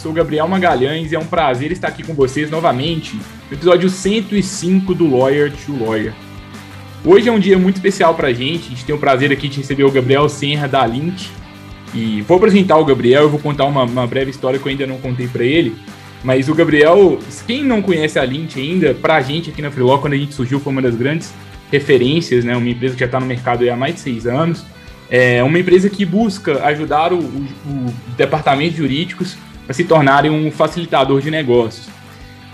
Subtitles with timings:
[0.00, 3.14] sou Gabriel Magalhães e é um prazer estar aqui com vocês novamente
[3.50, 6.14] no episódio 105 do Lawyer to Lawyer.
[7.04, 9.46] Hoje é um dia muito especial para a gente, a gente tem o prazer aqui
[9.46, 11.28] de receber o Gabriel Senra da Lint.
[11.92, 14.86] E vou apresentar o Gabriel, eu vou contar uma, uma breve história que eu ainda
[14.86, 15.76] não contei para ele.
[16.24, 19.98] Mas o Gabriel, quem não conhece a Lint ainda, para a gente aqui na Freeló,
[19.98, 21.32] quando a gente surgiu, foi uma das grandes
[21.70, 22.56] referências, né?
[22.56, 24.64] Uma empresa que já está no mercado há mais de seis anos.
[25.10, 29.36] É uma empresa que busca ajudar o, o departamento jurídicos
[29.70, 31.88] a se tornarem um facilitador de negócios.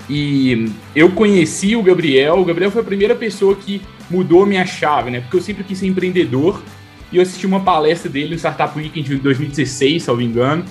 [0.09, 5.11] E eu conheci o Gabriel, o Gabriel foi a primeira pessoa que mudou minha chave,
[5.11, 5.23] né?
[5.23, 6.63] Porque eu sempre quis ser empreendedor
[7.11, 10.63] e eu assisti uma palestra dele no Startup Weekend de 2016, se não me engano.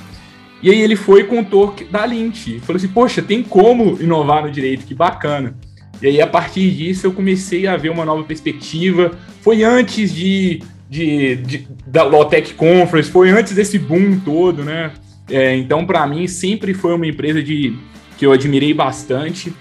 [0.62, 2.60] E aí ele foi e contou da Lint.
[2.60, 5.58] Falou assim, poxa, tem como inovar no direito, que bacana.
[6.00, 9.12] E aí, a partir disso, eu comecei a ver uma nova perspectiva.
[9.42, 14.92] Foi antes de, de, de da Lotec Conference, foi antes desse boom todo, né?
[15.30, 17.76] É, então, para mim, sempre foi uma empresa de,
[18.18, 19.54] que eu admirei bastante.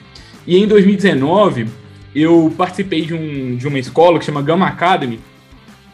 [0.47, 1.67] E em 2019,
[2.15, 5.19] eu participei de, um, de uma escola que chama Gama Academy.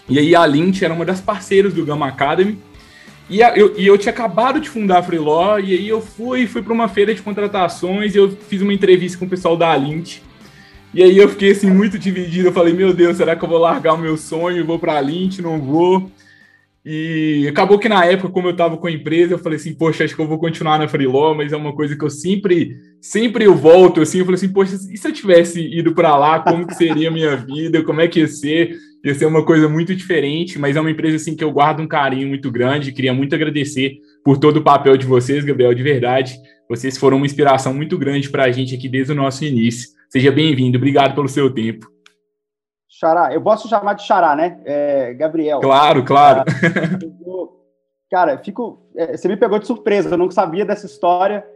[0.09, 2.59] E aí a Lint era uma das parceiras do Gama Academy.
[3.29, 6.63] E, eu, e eu tinha acabado de fundar a Freeló, e aí eu fui, fui
[6.63, 10.19] para uma feira de contratações e eu fiz uma entrevista com o pessoal da Lint.
[10.93, 12.49] E aí eu fiquei assim muito dividido.
[12.49, 14.67] Eu falei, meu Deus, será que eu vou largar o meu sonho?
[14.67, 15.39] Vou para a Lint?
[15.39, 16.11] Não vou?
[16.85, 20.03] E acabou que na época, como eu estava com a empresa, eu falei assim, poxa,
[20.03, 23.45] acho que eu vou continuar na Freeló, mas é uma coisa que eu sempre, sempre
[23.45, 26.67] eu volto assim, eu falei assim, poxa, e se eu tivesse ido para lá, como
[26.67, 27.83] que seria a minha vida?
[27.83, 28.79] Como é que ia ser?
[29.05, 31.89] Ia ser uma coisa muito diferente, mas é uma empresa assim que eu guardo um
[31.89, 32.93] carinho muito grande.
[32.93, 36.35] Queria muito agradecer por todo o papel de vocês, Gabriel, de verdade.
[36.69, 39.89] Vocês foram uma inspiração muito grande para a gente aqui desde o nosso início.
[40.09, 41.87] Seja bem-vindo, obrigado pelo seu tempo.
[43.01, 44.61] Xará, eu posso chamar de Xará, né?
[44.63, 45.61] É, Gabriel.
[45.61, 46.45] Claro, claro.
[48.11, 48.79] Cara, fico.
[48.95, 51.47] É, você me pegou de surpresa, eu não sabia dessa história.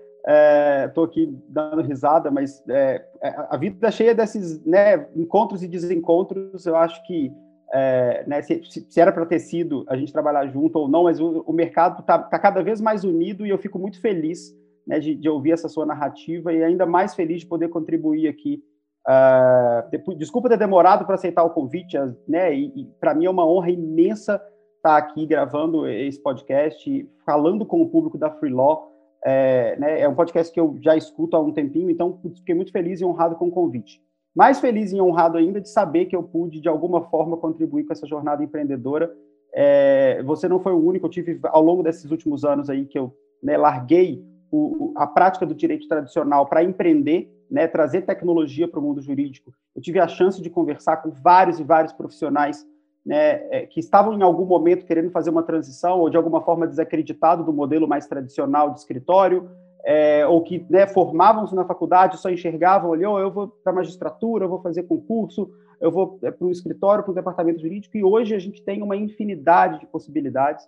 [0.86, 5.62] Estou é, aqui dando risada, mas é, é, a vida é cheia desses né, encontros
[5.62, 6.64] e desencontros.
[6.64, 7.30] Eu acho que
[7.74, 11.20] é, né, se, se, era para ter sido a gente trabalhar junto ou não, mas
[11.20, 14.56] o, o mercado está tá cada vez mais unido e eu fico muito feliz
[14.86, 18.62] né, de, de, ouvir essa sua narrativa e ainda mais feliz de poder contribuir aqui.
[19.06, 22.54] Uh, desculpa ter demorado para aceitar o convite, né?
[22.54, 24.40] E, e para mim é uma honra imensa
[24.76, 28.92] estar aqui gravando esse podcast, falando com o público da Free Law.
[29.26, 32.70] É, né, é um podcast que eu já escuto há um tempinho, então fiquei muito
[32.70, 34.02] feliz e honrado com o convite.
[34.36, 37.92] Mais feliz e honrado ainda de saber que eu pude, de alguma forma, contribuir com
[37.92, 39.10] essa jornada empreendedora.
[39.54, 42.98] É, você não foi o único, eu tive, ao longo desses últimos anos aí, que
[42.98, 44.22] eu né, larguei
[44.54, 49.52] o, a prática do direito tradicional para empreender, né, trazer tecnologia para o mundo jurídico.
[49.74, 52.64] Eu tive a chance de conversar com vários e vários profissionais
[53.04, 56.66] né, é, que estavam em algum momento querendo fazer uma transição ou de alguma forma
[56.66, 59.50] desacreditado do modelo mais tradicional de escritório,
[59.84, 64.44] é, ou que né, formavam-se na faculdade, só enxergavam ali, oh, eu vou para magistratura,
[64.44, 65.50] eu vou fazer concurso,
[65.80, 68.82] eu vou é, para o escritório, para o departamento jurídico, e hoje a gente tem
[68.82, 70.66] uma infinidade de possibilidades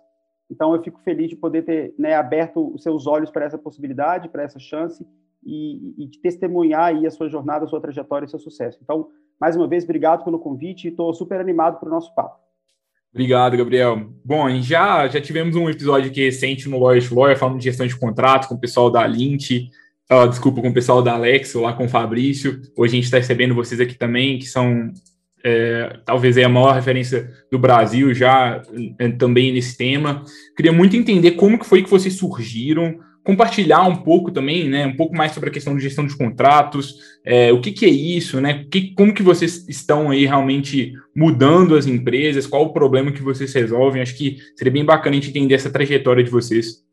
[0.49, 4.29] então, eu fico feliz de poder ter né, aberto os seus olhos para essa possibilidade,
[4.29, 5.05] para essa chance
[5.43, 8.79] e, e de testemunhar aí a sua jornada, a sua trajetória e seu sucesso.
[8.81, 9.09] Então,
[9.39, 12.39] mais uma vez, obrigado pelo convite e estou super animado para o nosso papo.
[13.11, 14.09] Obrigado, Gabriel.
[14.23, 17.97] Bom, já, já tivemos um episódio aqui recente no Lawyers Lawyer, falando de gestão de
[17.97, 19.51] contratos com o pessoal da Lint,
[20.11, 22.61] uh, desculpa, com o pessoal da Alexo, lá com o Fabrício.
[22.77, 24.91] Hoje a gente está recebendo vocês aqui também, que são
[25.43, 28.61] é, talvez é a maior referência do Brasil já
[28.99, 30.23] é, também nesse tema.
[30.55, 34.95] Queria muito entender como que foi que vocês surgiram, compartilhar um pouco também, né, um
[34.95, 36.95] pouco mais sobre a questão de gestão de contratos,
[37.25, 41.75] é, o que, que, é isso, né, que, como que vocês estão aí realmente mudando
[41.75, 45.29] as empresas, qual o problema que vocês resolvem, acho que seria bem bacana a gente
[45.29, 46.85] entender essa trajetória de vocês.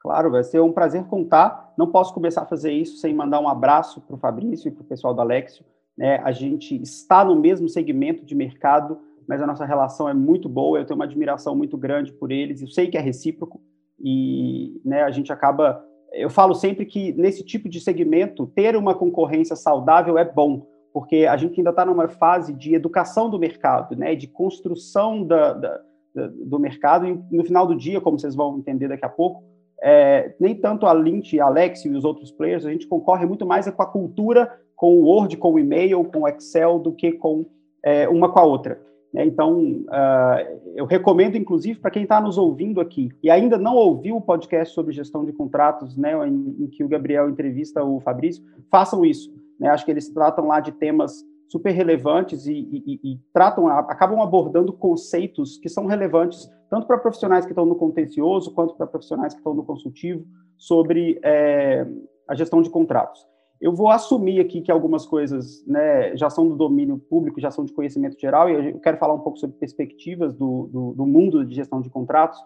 [0.00, 3.48] Claro, vai ser um prazer contar, não posso começar a fazer isso sem mandar um
[3.48, 5.64] abraço para o Fabrício e para o pessoal do Alexio,
[5.98, 6.20] né?
[6.22, 10.78] A gente está no mesmo segmento de mercado, mas a nossa relação é muito boa.
[10.78, 12.62] Eu tenho uma admiração muito grande por eles.
[12.62, 13.60] Eu sei que é recíproco
[13.98, 15.84] e né, a gente acaba.
[16.12, 21.26] Eu falo sempre que nesse tipo de segmento ter uma concorrência saudável é bom, porque
[21.26, 25.80] a gente ainda está numa fase de educação do mercado, né, de construção da, da,
[26.14, 27.06] do mercado.
[27.06, 29.42] E no final do dia, como vocês vão entender daqui a pouco,
[29.82, 33.46] é, nem tanto a Lynch, a Alex e os outros players, a gente concorre muito
[33.46, 37.12] mais com a cultura, com o Word, com o e-mail, com o Excel, do que
[37.12, 37.46] com
[37.82, 38.80] é, uma com a outra.
[39.12, 39.24] Né?
[39.24, 44.16] Então, uh, eu recomendo, inclusive, para quem está nos ouvindo aqui e ainda não ouviu
[44.16, 48.44] o podcast sobre gestão de contratos, né, em, em que o Gabriel entrevista o Fabrício,
[48.70, 49.32] façam isso.
[49.58, 49.68] Né?
[49.68, 54.72] Acho que eles tratam lá de temas super relevantes e, e, e, tratam, acabam abordando
[54.72, 59.40] conceitos que são relevantes tanto para profissionais que estão no contencioso quanto para profissionais que
[59.40, 60.24] estão no consultivo
[60.56, 61.86] sobre é,
[62.26, 63.26] a gestão de contratos.
[63.60, 67.64] Eu vou assumir aqui que algumas coisas né, já são do domínio público, já são
[67.64, 71.44] de conhecimento geral, e eu quero falar um pouco sobre perspectivas do, do, do mundo
[71.44, 72.38] de gestão de contratos,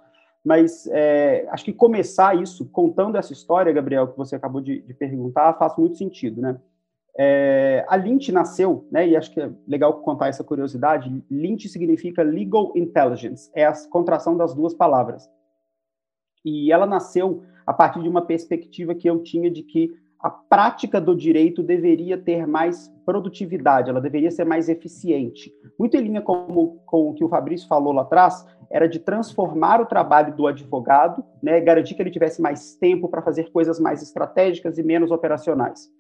[0.44, 4.94] mas é, acho que começar isso contando essa história, Gabriel, que você acabou de, de
[4.94, 6.58] perguntar, faz muito sentido, né?
[7.18, 12.22] É, a Lynch nasceu, né, e acho que é legal contar essa curiosidade, Lynch significa
[12.22, 15.28] Legal Intelligence, é a contração das duas palavras.
[16.44, 21.00] E ela nasceu a partir de uma perspectiva que eu tinha de que a prática
[21.00, 25.52] do direito deveria ter mais produtividade, ela deveria ser mais eficiente.
[25.78, 29.80] Muito em linha com, com o que o Fabrício falou lá atrás, era de transformar
[29.80, 34.00] o trabalho do advogado, né, garantir que ele tivesse mais tempo para fazer coisas mais
[34.00, 35.90] estratégicas e menos operacionais.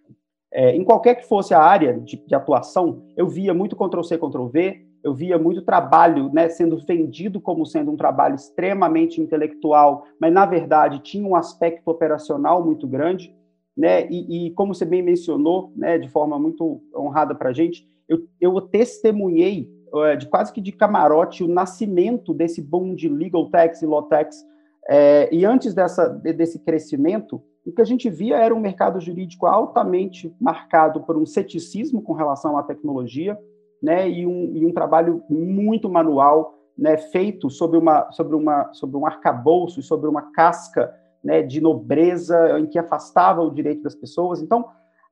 [0.52, 4.86] É, em qualquer que fosse a área de, de atuação, eu via muito Ctrl-C, Ctrl-V,
[5.02, 10.46] eu via muito trabalho né, sendo vendido como sendo um trabalho extremamente intelectual, mas, na
[10.46, 13.34] verdade, tinha um aspecto operacional muito grande.
[13.74, 17.88] Né, e, e como você bem mencionou, né, de forma muito honrada para a gente,
[18.06, 23.48] eu, eu testemunhei uh, de quase que de camarote o nascimento desse boom de legal
[23.48, 24.44] tax e law tax,
[24.88, 29.46] é, e antes dessa, desse crescimento, o que a gente via era um mercado jurídico
[29.46, 33.38] altamente marcado por um ceticismo com relação à tecnologia,
[33.82, 38.96] né, e um, e um trabalho muito manual, né, feito sobre uma sobre uma sobre
[38.96, 40.92] um arcabouço e sobre uma casca,
[41.22, 44.40] né, de nobreza em que afastava o direito das pessoas.
[44.40, 44.68] Então,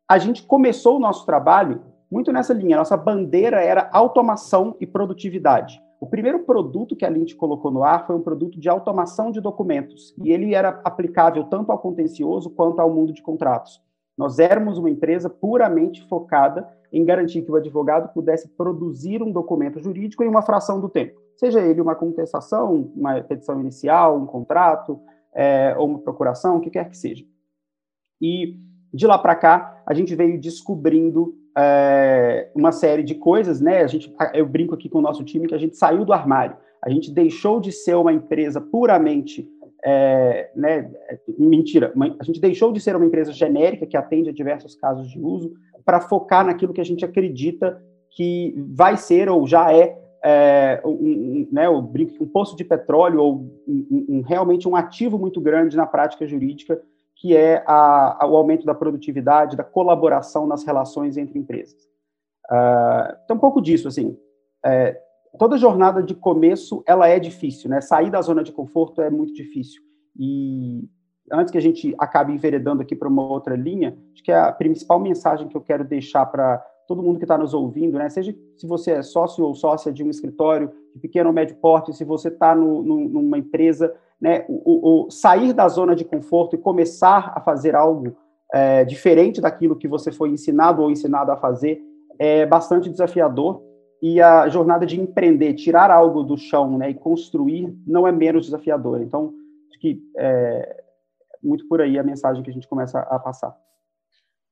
[0.09, 2.77] a gente começou o nosso trabalho muito nessa linha.
[2.77, 5.81] Nossa bandeira era automação e produtividade.
[6.01, 9.39] O primeiro produto que a Lint colocou no ar foi um produto de automação de
[9.39, 13.83] documentos, e ele era aplicável tanto ao contencioso quanto ao mundo de contratos.
[14.17, 19.79] Nós éramos uma empresa puramente focada em garantir que o advogado pudesse produzir um documento
[19.79, 24.99] jurídico em uma fração do tempo, seja ele uma contestação, uma petição inicial, um contrato,
[25.35, 27.27] é, ou uma procuração, o que quer que seja.
[28.19, 28.59] E
[28.93, 33.83] de lá para cá, a gente veio descobrindo é, uma série de coisas, né?
[33.83, 36.57] A gente, eu brinco aqui com o nosso time que a gente saiu do armário.
[36.83, 39.49] A gente deixou de ser uma empresa puramente,
[39.85, 40.91] é, né?
[41.39, 45.21] Mentira, a gente deixou de ser uma empresa genérica que atende a diversos casos de
[45.21, 45.53] uso
[45.85, 50.91] para focar naquilo que a gente acredita que vai ser ou já é, é um,
[50.91, 53.35] um, né, um poço de petróleo ou
[53.67, 56.81] um, um, realmente um ativo muito grande na prática jurídica
[57.21, 61.83] que é a, a, o aumento da produtividade, da colaboração nas relações entre empresas.
[62.51, 64.17] Uh, então, um pouco disso, assim,
[64.65, 64.99] é,
[65.39, 67.83] toda jornada de começo, ela é difícil, né?
[67.83, 69.83] Sair da zona de conforto é muito difícil.
[70.19, 70.89] E
[71.31, 74.51] antes que a gente acabe enveredando aqui para uma outra linha, acho que é a
[74.51, 76.59] principal mensagem que eu quero deixar para
[76.89, 78.09] todo mundo que está nos ouvindo, né?
[78.09, 81.93] Seja se você é sócio ou sócia de um escritório de pequeno ou médio porte,
[81.93, 87.33] se você está numa empresa né, o, o, sair da zona de conforto e começar
[87.35, 88.17] a fazer algo
[88.53, 91.81] é, diferente daquilo que você foi ensinado ou ensinado a fazer
[92.19, 93.63] é bastante desafiador
[94.03, 98.47] e a jornada de empreender, tirar algo do chão né, e construir não é menos
[98.47, 99.03] desafiadora.
[99.03, 99.33] Então,
[99.71, 100.83] acho que é
[101.43, 103.57] muito por aí a mensagem que a gente começa a passar.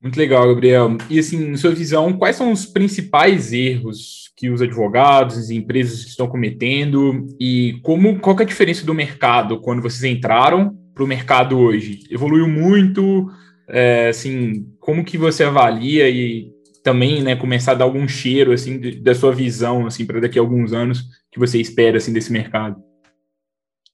[0.00, 0.96] Muito legal, Gabriel.
[1.10, 6.06] E assim, em sua visão, quais são os principais erros que os advogados e empresas
[6.06, 11.06] estão cometendo e como qual é a diferença do mercado quando vocês entraram para o
[11.06, 12.00] mercado hoje?
[12.10, 13.28] Evoluiu muito?
[13.68, 16.52] É, assim, como que você avalia e
[16.84, 20.38] também, né, começar a dar algum cheiro assim de, da sua visão assim para daqui
[20.38, 22.80] a alguns anos que você espera assim desse mercado?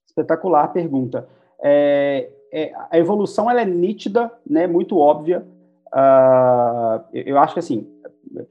[0.07, 1.27] Espetacular pergunta.
[1.63, 5.45] É, é, a evolução ela é nítida, né, muito óbvia
[5.95, 7.87] Uh, eu acho que assim,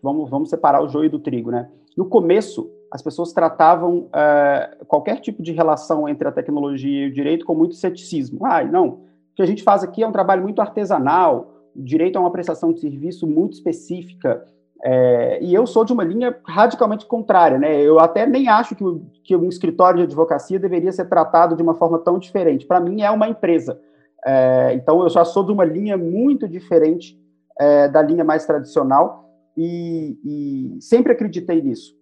[0.01, 1.69] vamos, vamos separar o joio do trigo, né?
[1.97, 7.13] No começo, as pessoas tratavam uh, qualquer tipo de relação entre a tecnologia e o
[7.13, 8.45] direito com muito ceticismo.
[8.45, 9.00] Ah, não, o
[9.35, 12.71] que a gente faz aqui é um trabalho muito artesanal, o direito é uma prestação
[12.71, 14.45] de serviço muito específica,
[14.85, 17.81] é, e eu sou de uma linha radicalmente contrária, né?
[17.81, 18.83] Eu até nem acho que,
[19.23, 22.65] que um escritório de advocacia deveria ser tratado de uma forma tão diferente.
[22.65, 23.79] Para mim, é uma empresa.
[24.25, 27.17] É, então, eu já sou de uma linha muito diferente
[27.60, 31.95] é, da linha mais tradicional e, e, sempre acreditei nisso.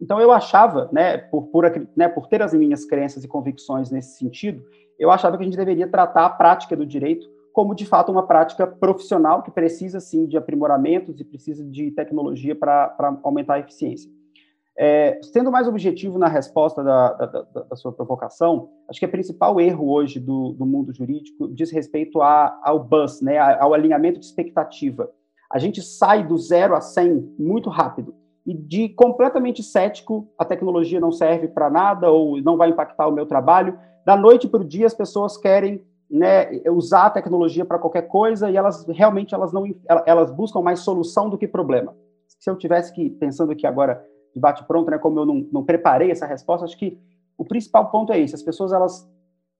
[0.00, 1.64] Então, eu achava, né, por, por,
[1.96, 4.62] né, por ter as minhas crenças e convicções nesse sentido,
[4.98, 8.26] eu achava que a gente deveria tratar a prática do direito como, de fato, uma
[8.26, 14.10] prática profissional que precisa, sim, de aprimoramentos e precisa de tecnologia para aumentar a eficiência.
[14.78, 19.58] É, sendo mais objetivo na resposta da, da, da, sua provocação, acho que o principal
[19.58, 24.26] erro hoje do, do mundo jurídico diz respeito a, ao bus, né, ao alinhamento de
[24.26, 25.10] expectativa.
[25.50, 28.14] A gente sai do zero a 100 muito rápido
[28.46, 33.12] e de completamente cético, a tecnologia não serve para nada ou não vai impactar o
[33.12, 33.78] meu trabalho.
[34.04, 38.48] Da noite para o dia, as pessoas querem né, usar a tecnologia para qualquer coisa
[38.48, 39.64] e elas realmente elas não
[40.06, 41.96] elas buscam mais solução do que problema.
[42.38, 44.04] Se eu tivesse que pensando aqui agora
[44.36, 47.00] de bate pronto, né, como eu não, não preparei essa resposta, acho que
[47.38, 49.10] o principal ponto é esse: as pessoas elas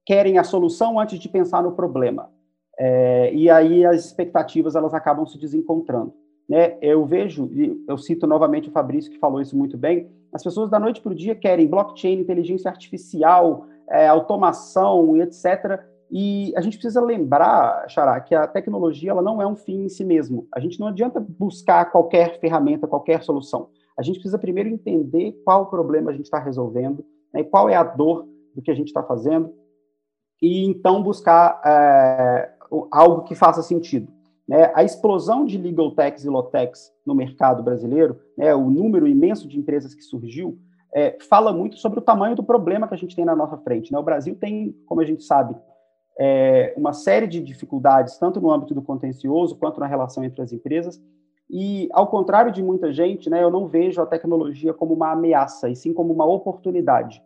[0.05, 2.31] querem a solução antes de pensar no problema.
[2.79, 6.13] É, e aí as expectativas elas acabam se desencontrando.
[6.47, 6.77] Né?
[6.83, 7.51] Eu vejo,
[7.89, 11.13] eu cito novamente o Fabrício que falou isso muito bem, as pessoas da noite para
[11.13, 15.81] o dia querem blockchain, inteligência artificial, é, automação e etc.
[16.11, 19.89] E a gente precisa lembrar, Xará, que a tecnologia ela não é um fim em
[19.89, 20.47] si mesmo.
[20.55, 23.71] A gente não adianta buscar qualquer ferramenta, qualquer solução.
[23.99, 27.75] A gente precisa primeiro entender qual o problema a gente está resolvendo, né, qual é
[27.75, 29.53] a dor do que a gente está fazendo,
[30.41, 32.53] e então buscar é,
[32.91, 34.13] algo que faça sentido.
[34.47, 34.71] Né?
[34.75, 39.59] A explosão de legal techs e low-techs no mercado brasileiro, né, o número imenso de
[39.59, 40.59] empresas que surgiu,
[40.95, 43.93] é, fala muito sobre o tamanho do problema que a gente tem na nossa frente.
[43.93, 43.99] Né?
[43.99, 45.55] O Brasil tem, como a gente sabe,
[46.19, 50.53] é, uma série de dificuldades, tanto no âmbito do contencioso quanto na relação entre as
[50.53, 51.03] empresas.
[51.49, 55.69] E, ao contrário de muita gente, né, eu não vejo a tecnologia como uma ameaça,
[55.69, 57.23] e sim como uma oportunidade.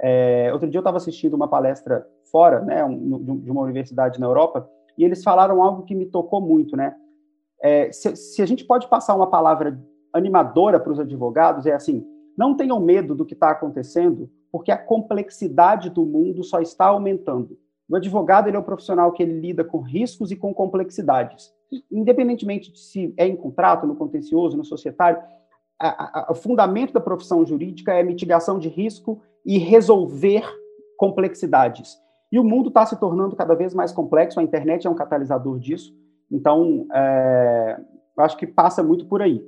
[0.00, 4.26] É, outro dia eu estava assistindo uma palestra fora, né, um, de uma universidade na
[4.26, 6.94] Europa, e eles falaram algo que me tocou muito, né?
[7.60, 9.78] É, se, se, a gente pode passar uma palavra
[10.12, 12.04] animadora para os advogados, é assim:
[12.36, 17.58] não tenham medo do que está acontecendo, porque a complexidade do mundo só está aumentando.
[17.88, 21.52] O advogado ele é um profissional que ele lida com riscos e com complexidades.
[21.90, 25.22] Independentemente de se é em contrato, no contencioso, no societário,
[26.28, 30.44] o fundamento da profissão jurídica é mitigação de risco e resolver
[30.96, 31.96] complexidades.
[32.30, 35.58] E o mundo está se tornando cada vez mais complexo, a internet é um catalisador
[35.58, 35.94] disso.
[36.30, 37.80] Então, é,
[38.18, 39.42] acho que passa muito por aí.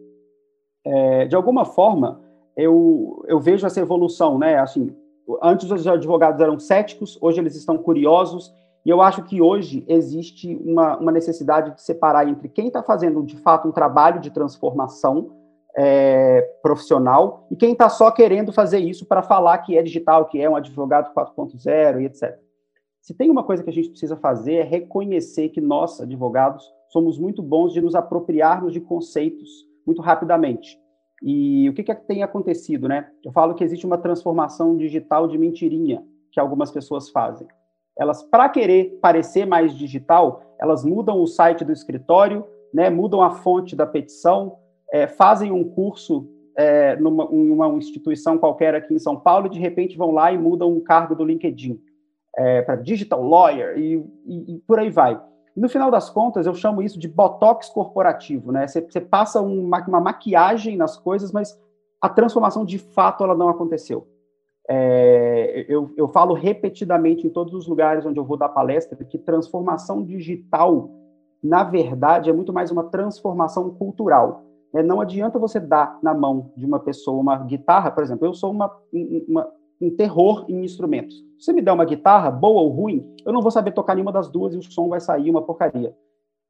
[0.85, 2.21] É, de alguma forma,
[2.57, 4.59] eu, eu vejo essa evolução, né?
[4.59, 4.95] Assim,
[5.43, 10.57] antes os advogados eram céticos, hoje eles estão curiosos, e eu acho que hoje existe
[10.57, 15.37] uma, uma necessidade de separar entre quem está fazendo, de fato, um trabalho de transformação
[15.77, 20.41] é, profissional e quem está só querendo fazer isso para falar que é digital, que
[20.41, 22.39] é um advogado 4.0 e etc.
[23.01, 27.19] Se tem uma coisa que a gente precisa fazer é reconhecer que nós, advogados, somos
[27.19, 29.49] muito bons de nos apropriarmos de conceitos
[29.87, 30.79] muito rapidamente.
[31.23, 33.11] E o que, que tem acontecido, né?
[33.25, 37.47] Eu falo que existe uma transformação digital de mentirinha que algumas pessoas fazem.
[37.99, 42.89] Elas, para querer parecer mais digital, elas mudam o site do escritório, né?
[42.89, 44.57] Mudam a fonte da petição,
[44.93, 49.59] é, fazem um curso é, numa uma instituição qualquer aqui em São Paulo e de
[49.59, 51.81] repente vão lá e mudam um cargo do LinkedIn
[52.37, 55.21] é, para digital lawyer e, e, e, por aí vai.
[55.57, 58.67] No final das contas, eu chamo isso de botox corporativo, né?
[58.67, 61.59] Você, você passa uma, uma maquiagem nas coisas, mas
[62.01, 64.07] a transformação de fato ela não aconteceu.
[64.73, 69.19] É, eu, eu, falo repetidamente em todos os lugares onde eu vou dar palestra que
[69.19, 70.89] transformação digital,
[71.43, 74.45] na verdade, é muito mais uma transformação cultural.
[74.73, 74.81] Né?
[74.81, 78.53] Não adianta você dar na mão de uma pessoa uma guitarra, por exemplo, eu sou
[78.53, 78.71] uma,
[79.29, 81.17] uma, um terror em instrumentos.
[81.37, 84.13] Se você me der uma guitarra, boa ou ruim, eu não vou saber tocar nenhuma
[84.13, 85.93] das duas e o som vai sair uma porcaria.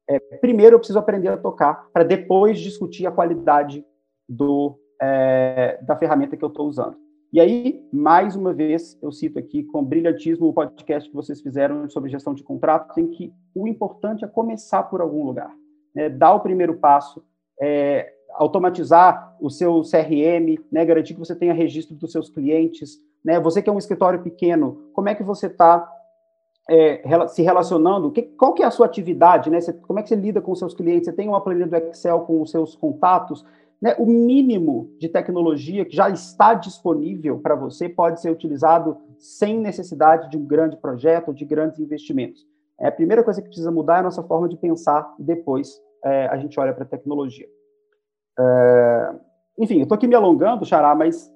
[0.07, 3.83] É, primeiro eu preciso aprender a tocar para depois discutir a qualidade
[4.29, 6.95] do, é, da ferramenta que eu estou usando.
[7.33, 11.89] E aí, mais uma vez, eu cito aqui com brilhantismo o podcast que vocês fizeram
[11.89, 15.49] sobre gestão de contratos, em que o importante é começar por algum lugar,
[15.95, 16.09] né?
[16.09, 17.23] dar o primeiro passo,
[17.61, 20.83] é, automatizar o seu CRM, né?
[20.83, 23.39] garantir que você tenha registro dos seus clientes, né?
[23.39, 25.89] Você que é um escritório pequeno, como é que você está
[26.69, 28.11] é, se relacionando?
[28.11, 29.49] Que, qual que é a sua atividade?
[29.49, 29.61] Né?
[29.61, 31.05] Você, como é que você lida com seus clientes?
[31.05, 33.45] Você tem uma planilha do Excel com os seus contatos?
[33.81, 33.95] Né?
[33.97, 40.29] O mínimo de tecnologia que já está disponível para você pode ser utilizado sem necessidade
[40.29, 42.45] de um grande projeto, de grandes investimentos.
[42.79, 45.81] É, a primeira coisa que precisa mudar é a nossa forma de pensar, e depois
[46.03, 47.47] é, a gente olha para a tecnologia.
[48.39, 49.15] É,
[49.57, 51.31] enfim, eu estou aqui me alongando, Xará, mas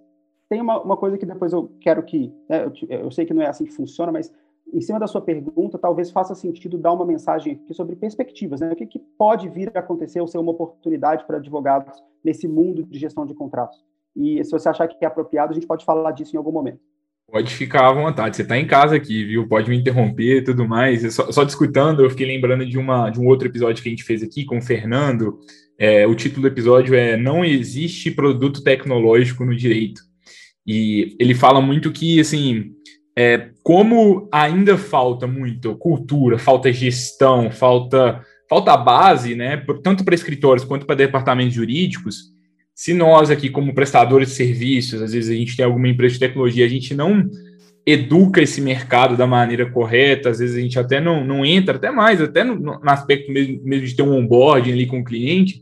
[0.50, 2.34] tem uma, uma coisa que depois eu quero que.
[2.50, 4.32] Né, eu, eu, sei que não é assim que funciona, mas
[4.74, 8.72] em cima da sua pergunta, talvez faça sentido dar uma mensagem aqui sobre perspectivas, né?
[8.72, 12.84] O que, que pode vir a acontecer ou ser uma oportunidade para advogados nesse mundo
[12.84, 13.84] de gestão de contratos?
[14.16, 16.80] E se você achar que é apropriado, a gente pode falar disso em algum momento.
[17.32, 18.36] Pode ficar à vontade.
[18.36, 19.48] Você está em casa aqui, viu?
[19.48, 21.14] Pode me interromper e tudo mais.
[21.14, 24.04] Só, só discutando, eu fiquei lembrando de, uma, de um outro episódio que a gente
[24.04, 25.40] fez aqui com o Fernando.
[25.78, 30.02] É, o título do episódio é Não existe produto tecnológico no direito.
[30.66, 32.74] E ele fala muito que, assim,
[33.18, 39.64] é, como ainda falta muito cultura, falta gestão, falta, falta base, né?
[39.84, 42.36] Tanto para escritórios quanto para departamentos jurídicos
[42.76, 46.20] se nós aqui, como prestadores de serviços, às vezes a gente tem alguma empresa de
[46.20, 47.26] tecnologia, a gente não
[47.86, 51.90] educa esse mercado da maneira correta, às vezes a gente até não, não entra, até
[51.90, 55.62] mais, até no, no aspecto mesmo, mesmo de ter um onboarding ali com o cliente,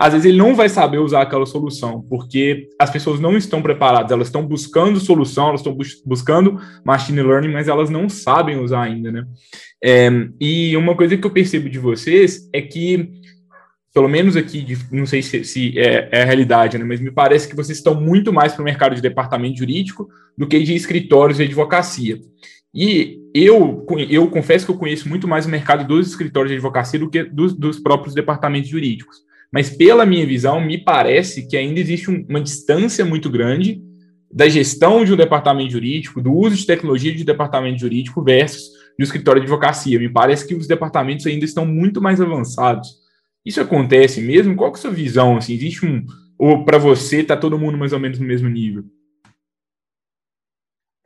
[0.00, 4.10] às vezes ele não vai saber usar aquela solução, porque as pessoas não estão preparadas,
[4.10, 8.84] elas estão buscando solução, elas estão bus buscando machine learning, mas elas não sabem usar
[8.84, 9.26] ainda, né?
[9.84, 10.08] É,
[10.40, 13.10] e uma coisa que eu percebo de vocês é que
[13.92, 17.46] pelo menos aqui, não sei se, se é, é, a realidade, né, mas me parece
[17.48, 21.36] que vocês estão muito mais para o mercado de departamento jurídico do que de escritórios
[21.36, 22.18] de advocacia.
[22.72, 27.00] E eu, eu confesso que eu conheço muito mais o mercado dos escritórios de advocacia
[27.00, 29.28] do que dos, dos próprios departamentos jurídicos.
[29.52, 33.82] Mas, pela minha visão, me parece que ainda existe um, uma distância muito grande
[34.32, 39.02] da gestão de um departamento jurídico, do uso de tecnologia de departamento jurídico versus do
[39.02, 39.98] escritório de advocacia.
[39.98, 43.00] Me parece que os departamentos ainda estão muito mais avançados
[43.44, 44.56] isso acontece mesmo?
[44.56, 45.36] Qual que é a sua visão?
[45.36, 46.04] Assim, existe um.
[46.38, 48.84] Ou para você está todo mundo mais ou menos no mesmo nível?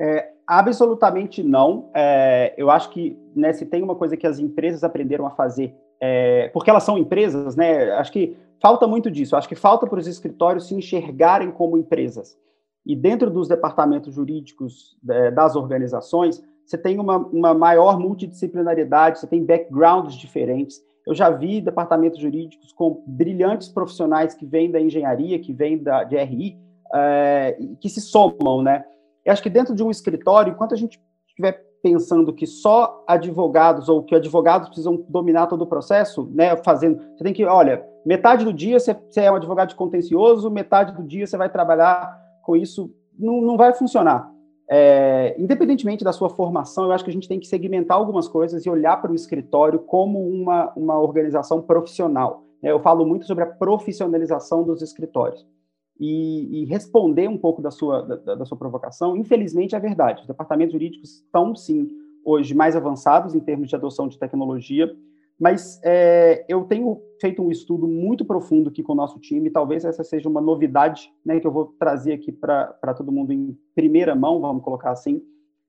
[0.00, 1.90] É, absolutamente não.
[1.94, 5.74] É, eu acho que né, se tem uma coisa que as empresas aprenderam a fazer,
[6.06, 7.90] é, porque elas são empresas, né?
[7.92, 9.34] Acho que falta muito disso.
[9.34, 12.36] Acho que falta para os escritórios se enxergarem como empresas.
[12.84, 19.26] E dentro dos departamentos jurídicos é, das organizações, você tem uma, uma maior multidisciplinaridade, você
[19.26, 20.82] tem backgrounds diferentes.
[21.06, 26.04] Eu já vi departamentos jurídicos com brilhantes profissionais que vêm da engenharia, que vêm da,
[26.04, 26.58] de RI,
[26.94, 28.84] é, que se somam, né?
[29.24, 33.90] Eu acho que dentro de um escritório, enquanto a gente estiver pensando que só advogados
[33.90, 38.42] ou que advogados precisam dominar todo o processo, né, fazendo, você tem que, olha, metade
[38.42, 42.18] do dia você, você é um advogado de contencioso, metade do dia você vai trabalhar
[42.42, 44.32] com isso, não, não vai funcionar.
[44.66, 48.64] É, independentemente da sua formação, eu acho que a gente tem que segmentar algumas coisas
[48.64, 52.44] e olhar para o escritório como uma, uma organização profissional.
[52.62, 55.46] Eu falo muito sobre a profissionalização dos escritórios.
[55.98, 60.22] E, e responder um pouco da sua, da, da, sua provocação, infelizmente é verdade.
[60.22, 61.88] Os departamentos jurídicos estão, sim,
[62.24, 64.92] hoje mais avançados em termos de adoção de tecnologia,
[65.38, 69.84] mas é, eu tenho feito um estudo muito profundo aqui com o nosso time, talvez
[69.84, 74.14] essa seja uma novidade né, que eu vou trazer aqui para todo mundo em primeira
[74.14, 75.22] mão, vamos colocar assim.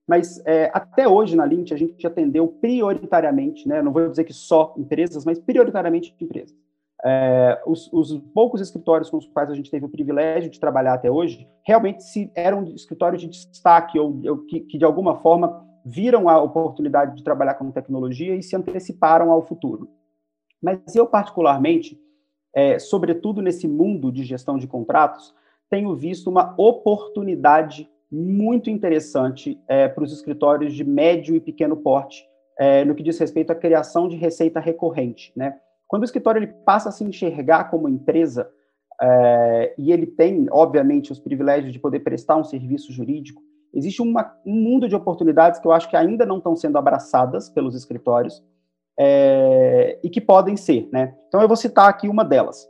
[0.08, 4.34] Mas é, até hoje na Lint a gente atendeu prioritariamente, né, não vou dizer que
[4.34, 6.56] só empresas, mas prioritariamente empresas.
[7.04, 10.94] É, os, os, poucos escritórios com os quais a gente teve o privilégio de trabalhar
[10.94, 15.66] até hoje, realmente se eram escritórios de destaque ou, ou que, que de alguma forma
[15.86, 19.90] viram a oportunidade de trabalhar com tecnologia e se anteciparam ao futuro.
[20.62, 22.00] Mas eu, particularmente,
[22.56, 25.36] é, sobretudo nesse mundo de gestão de contratos,
[25.70, 32.26] tenho visto uma oportunidade muito interessante é, para os escritórios de médio e pequeno porte,
[32.58, 35.34] é, no que diz respeito à criação de receita recorrente.
[35.36, 35.60] Né?
[35.88, 38.50] Quando o escritório ele passa a se enxergar como empresa,
[39.02, 43.42] é, e ele tem, obviamente, os privilégios de poder prestar um serviço jurídico,
[43.74, 47.50] existe uma, um mundo de oportunidades que eu acho que ainda não estão sendo abraçadas
[47.50, 48.44] pelos escritórios
[48.98, 51.16] é, e que podem ser, né?
[51.28, 52.66] Então eu vou citar aqui uma delas.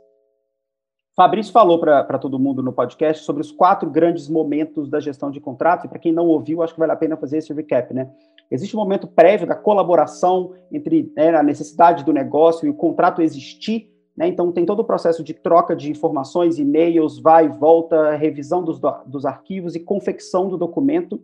[1.16, 5.40] Fabrício falou para todo mundo no podcast sobre os quatro grandes momentos da gestão de
[5.40, 8.10] contratos, e para quem não ouviu, acho que vale a pena fazer esse recap, né?
[8.50, 13.22] Existe um momento prévio da colaboração entre né, a necessidade do negócio e o contrato
[13.22, 14.28] existir, né?
[14.28, 18.78] Então, tem todo o processo de troca de informações, e-mails, vai e volta, revisão dos,
[19.06, 21.18] dos arquivos e confecção do documento.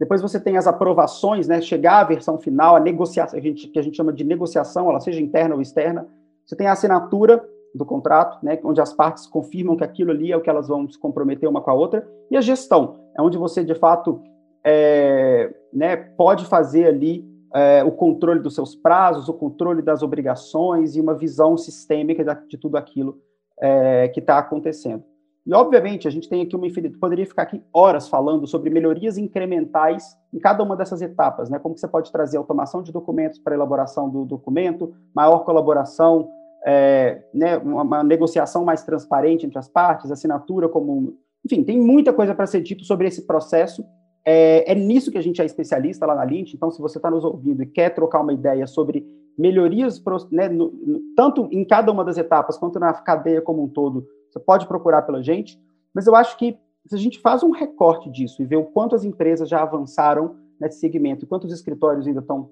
[0.00, 1.60] Depois você tem as aprovações, né?
[1.60, 5.00] chegar à versão final, a negociação, a gente, que a gente chama de negociação, ela
[5.00, 6.08] seja interna ou externa.
[6.46, 7.46] Você tem a assinatura
[7.76, 8.58] do contrato, né?
[8.64, 11.60] onde as partes confirmam que aquilo ali é o que elas vão se comprometer uma
[11.60, 12.08] com a outra.
[12.30, 14.20] E a gestão, é onde você, de fato,
[14.64, 20.96] é, né, pode fazer ali é, o controle dos seus prazos, o controle das obrigações
[20.96, 23.18] e uma visão sistêmica de tudo aquilo
[23.60, 25.04] é, que está acontecendo.
[25.46, 29.16] E, obviamente, a gente tem aqui uma infinidade, poderia ficar aqui horas falando sobre melhorias
[29.16, 31.60] incrementais em cada uma dessas etapas, né?
[31.60, 36.28] Como que você pode trazer automação de documentos para elaboração do documento, maior colaboração,
[36.66, 41.16] é, né, uma, negociação mais transparente entre as partes, assinatura como...
[41.44, 43.84] Enfim, tem muita coisa para ser dito sobre esse processo.
[44.24, 47.08] É, é, nisso que a gente é especialista lá na Lint, então se você está
[47.08, 49.06] nos ouvindo e quer trocar uma ideia sobre
[49.38, 50.02] melhorias,
[50.32, 54.04] né, no, no, tanto em cada uma das etapas quanto na cadeia como um todo,
[54.28, 55.62] você pode procurar pela gente,
[55.94, 58.96] mas eu acho que se a gente faz um recorte disso e vê o quanto
[58.96, 62.50] as empresas já avançaram nesse segmento e quantos escritórios ainda estão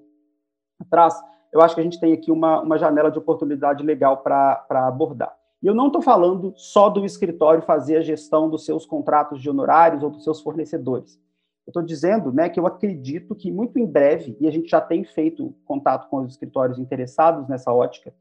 [0.79, 1.21] atrás,
[1.55, 5.33] eu acho que a gente tem aqui uma, uma janela de oportunidade legal para abordar.
[5.63, 9.49] E eu não estou falando só do escritório fazer a gestão dos seus contratos de
[9.49, 11.17] honorários ou dos seus fornecedores.
[11.65, 14.81] Eu estou dizendo né, que eu acredito que muito em breve, e a gente já
[14.81, 18.13] tem feito contato com os escritórios interessados nessa ótica,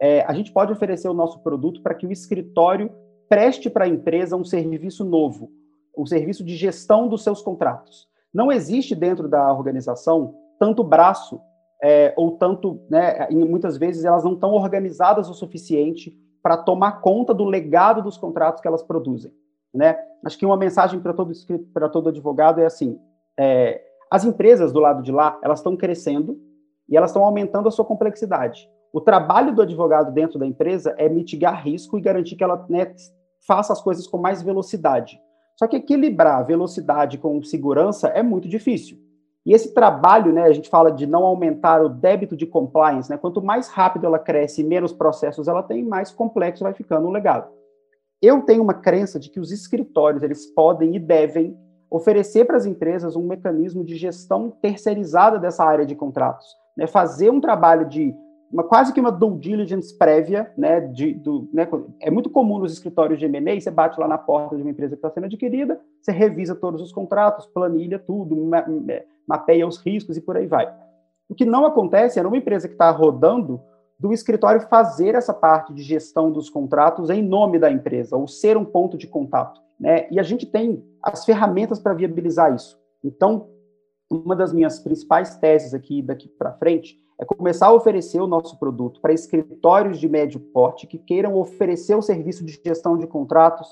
[0.00, 2.90] é, a gente pode oferecer o nosso produto para que o escritório
[3.28, 5.52] preste para a empresa um serviço novo,
[5.96, 8.08] um serviço de gestão dos seus contratos.
[8.34, 11.40] Não existe dentro da organização tanto braço
[11.82, 17.34] é, ou tanto, né, muitas vezes elas não estão organizadas o suficiente para tomar conta
[17.34, 19.32] do legado dos contratos que elas produzem,
[19.74, 19.96] né?
[20.24, 21.32] Acho que uma mensagem para todo
[21.74, 22.98] para todo advogado é assim:
[23.38, 26.38] é, as empresas do lado de lá elas estão crescendo
[26.88, 28.68] e elas estão aumentando a sua complexidade.
[28.92, 32.94] O trabalho do advogado dentro da empresa é mitigar risco e garantir que ela né,
[33.46, 35.18] faça as coisas com mais velocidade.
[35.56, 38.98] Só que equilibrar velocidade com segurança é muito difícil.
[39.44, 43.16] E esse trabalho, né, a gente fala de não aumentar o débito de compliance, né?
[43.16, 47.50] Quanto mais rápido ela cresce menos processos ela tem, mais complexo vai ficando o legado.
[48.20, 51.58] Eu tenho uma crença de que os escritórios eles podem e devem
[51.90, 56.86] oferecer para as empresas um mecanismo de gestão terceirizada dessa área de contratos, né?
[56.86, 58.14] Fazer um trabalho de
[58.52, 61.66] uma, quase que uma due diligence prévia, né, de, do, né,
[62.00, 64.94] é muito comum nos escritórios de M&A, você bate lá na porta de uma empresa
[64.94, 68.64] que está sendo adquirida, você revisa todos os contratos, planilha tudo, ma,
[69.26, 70.72] mapeia os riscos e por aí vai.
[71.28, 73.60] O que não acontece é numa empresa que está rodando,
[73.98, 78.56] do escritório fazer essa parte de gestão dos contratos em nome da empresa, ou ser
[78.56, 79.62] um ponto de contato.
[79.78, 80.08] Né?
[80.10, 82.76] E a gente tem as ferramentas para viabilizar isso.
[83.02, 83.46] Então,
[84.12, 88.58] uma das minhas principais teses aqui daqui para frente é começar a oferecer o nosso
[88.58, 93.68] produto para escritórios de médio porte que queiram oferecer o serviço de gestão de contratos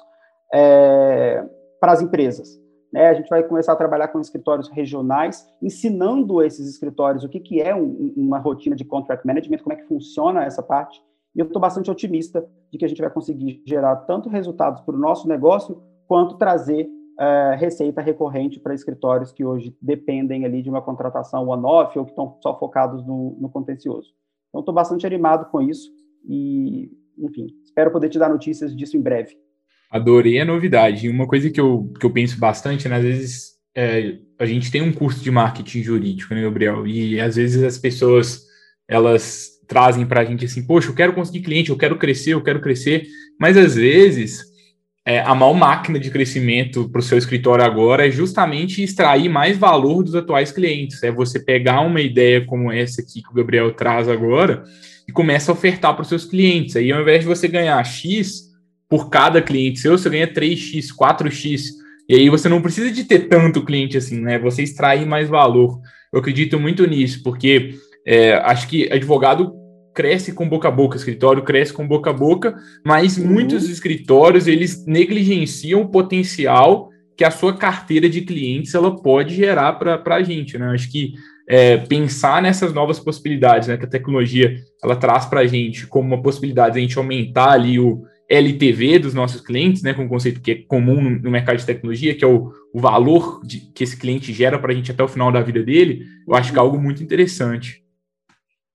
[0.52, 1.44] é,
[1.80, 2.60] para as empresas.
[2.92, 3.08] Né?
[3.08, 7.60] A gente vai começar a trabalhar com escritórios regionais, ensinando esses escritórios o que, que
[7.60, 11.02] é um, uma rotina de contract management, como é que funciona essa parte.
[11.34, 14.94] E eu estou bastante otimista de que a gente vai conseguir gerar tanto resultados para
[14.94, 16.88] o nosso negócio, quanto trazer
[17.20, 22.12] uh, receita recorrente para escritórios que hoje dependem ali de uma contratação one-off ou que
[22.12, 24.08] estão só focados no, no contencioso.
[24.48, 25.92] Então, estou bastante animado com isso
[26.26, 29.36] e, enfim, espero poder te dar notícias disso em breve.
[29.90, 31.08] Adorei a novidade.
[31.08, 34.82] Uma coisa que eu, que eu penso bastante, né, às vezes é, a gente tem
[34.82, 36.86] um curso de marketing jurídico, né, Gabriel?
[36.86, 38.48] E às vezes as pessoas
[38.88, 42.42] elas trazem para a gente assim, poxa, eu quero conseguir cliente, eu quero crescer, eu
[42.42, 43.06] quero crescer,
[43.38, 44.49] mas às vezes
[45.10, 49.58] é, a maior máquina de crescimento para o seu escritório agora é justamente extrair mais
[49.58, 51.02] valor dos atuais clientes.
[51.02, 54.62] É você pegar uma ideia como essa aqui que o Gabriel traz agora
[55.08, 56.76] e começa a ofertar para os seus clientes.
[56.76, 58.52] Aí, ao invés de você ganhar X
[58.88, 61.62] por cada cliente seu, você ganha 3X, 4X.
[62.08, 64.38] E aí você não precisa de ter tanto cliente assim, né?
[64.38, 65.80] Você extrair mais valor.
[66.12, 67.74] Eu acredito muito nisso, porque
[68.06, 69.59] é, acho que advogado
[70.00, 73.26] cresce com boca a boca, escritório cresce com boca a boca, mas uhum.
[73.26, 79.74] muitos escritórios eles negligenciam o potencial que a sua carteira de clientes ela pode gerar
[79.74, 80.70] para a gente, né?
[80.70, 81.12] Acho que
[81.46, 86.06] é, pensar nessas novas possibilidades, né, que a tecnologia ela traz para a gente como
[86.06, 90.08] uma possibilidade de a gente aumentar ali o LTV dos nossos clientes, né, com um
[90.08, 93.70] conceito que é comum no, no mercado de tecnologia, que é o, o valor de,
[93.74, 96.52] que esse cliente gera para a gente até o final da vida dele, eu acho
[96.52, 97.82] que é algo muito interessante.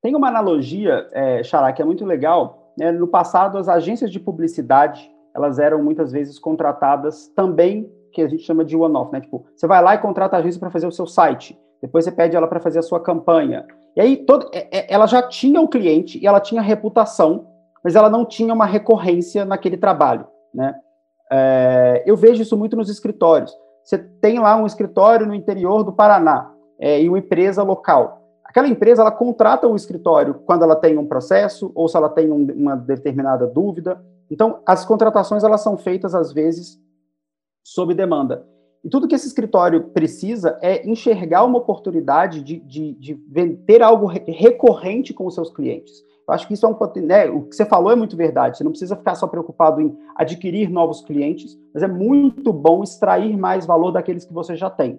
[0.06, 2.72] Tem uma analogia, é, Xará, que é muito legal.
[2.78, 2.92] Né?
[2.92, 8.44] No passado, as agências de publicidade, elas eram muitas vezes contratadas também, que a gente
[8.44, 9.20] chama de one-off, né?
[9.20, 12.12] Tipo, você vai lá e contrata a agência para fazer o seu site, depois você
[12.12, 13.66] pede ela para fazer a sua campanha.
[13.96, 17.48] E aí, todo, é, é, ela já tinha o cliente e ela tinha reputação,
[17.84, 20.76] mas ela não tinha uma recorrência naquele trabalho, né?
[21.32, 23.52] É, eu vejo isso muito nos escritórios.
[23.84, 28.22] Você tem lá um escritório no interior do Paraná é, e uma empresa local.
[28.56, 32.32] Aquela empresa, ela contrata o escritório quando ela tem um processo ou se ela tem
[32.32, 34.02] um, uma determinada dúvida.
[34.32, 36.80] Então, as contratações, elas são feitas, às vezes,
[37.62, 38.48] sob demanda.
[38.82, 43.16] E tudo que esse escritório precisa é enxergar uma oportunidade de, de, de
[43.68, 45.92] ter algo recorrente com os seus clientes.
[46.26, 48.58] Eu acho que isso é um né, o que você falou é muito verdade.
[48.58, 53.36] Você não precisa ficar só preocupado em adquirir novos clientes, mas é muito bom extrair
[53.36, 54.98] mais valor daqueles que você já tem.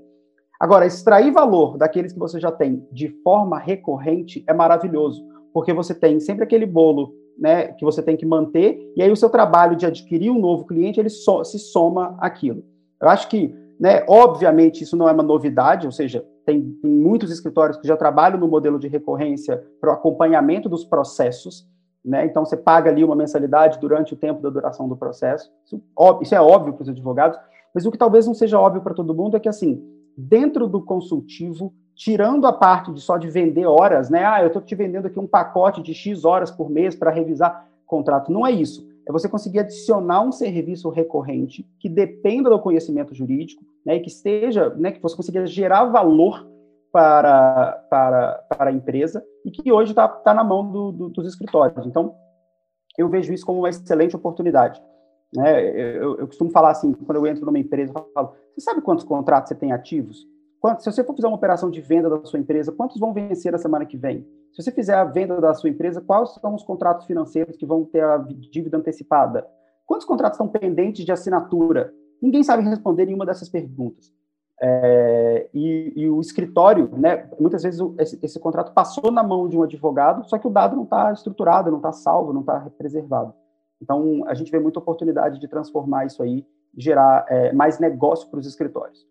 [0.58, 5.94] Agora, extrair valor daqueles que você já tem de forma recorrente é maravilhoso, porque você
[5.94, 9.76] tem sempre aquele bolo né, que você tem que manter, e aí o seu trabalho
[9.76, 12.64] de adquirir um novo cliente, ele so, se soma aquilo.
[13.00, 17.30] Eu acho que, né, obviamente, isso não é uma novidade, ou seja, tem, tem muitos
[17.30, 21.68] escritórios que já trabalham no modelo de recorrência para o acompanhamento dos processos,
[22.02, 25.82] né, então você paga ali uma mensalidade durante o tempo da duração do processo, isso,
[26.22, 27.38] isso é óbvio para os advogados,
[27.74, 29.84] Mas o que talvez não seja óbvio para todo mundo é que, assim,
[30.16, 34.24] dentro do consultivo, tirando a parte de só de vender horas, né?
[34.24, 37.68] Ah, eu estou te vendendo aqui um pacote de X horas por mês para revisar
[37.86, 38.32] contrato.
[38.32, 38.86] Não é isso.
[39.08, 43.96] É você conseguir adicionar um serviço recorrente que dependa do conhecimento jurídico, né?
[43.96, 44.92] E que esteja, né?
[44.92, 46.46] Que você consiga gerar valor
[46.92, 51.26] para, para, para a empresa e que hoje está tá na mão do, do, dos
[51.26, 51.86] escritórios.
[51.86, 52.14] Então,
[52.96, 54.82] eu vejo isso como uma excelente oportunidade.
[55.34, 55.62] Né?
[55.98, 59.04] Eu, eu, costumo falar assim, quando eu entro numa empresa, eu falo, você sabe quantos
[59.04, 60.26] contratos você tem ativos?
[60.58, 63.54] Quanto, se você for fazer uma operação de venda da sua empresa, quantos vão vencer
[63.54, 64.26] a semana que vem?
[64.52, 67.84] Se você fizer a venda da sua empresa, quais são os contratos financeiros que vão
[67.84, 69.46] ter a dívida antecipada?
[69.84, 71.92] Quantos contratos estão pendentes de assinatura?
[72.20, 74.10] Ninguém sabe responder nenhuma dessas perguntas.
[74.58, 79.46] É, e, e, o escritório, né, muitas vezes o, esse, esse, contrato passou na mão
[79.46, 82.70] de um advogado, só que o dado não está estruturado, não está salvo, não está
[82.78, 83.34] preservado.
[83.82, 88.38] Então, a gente vê muita oportunidade de transformar isso aí, gerar é, mais negócio para
[88.38, 89.06] os escritórios.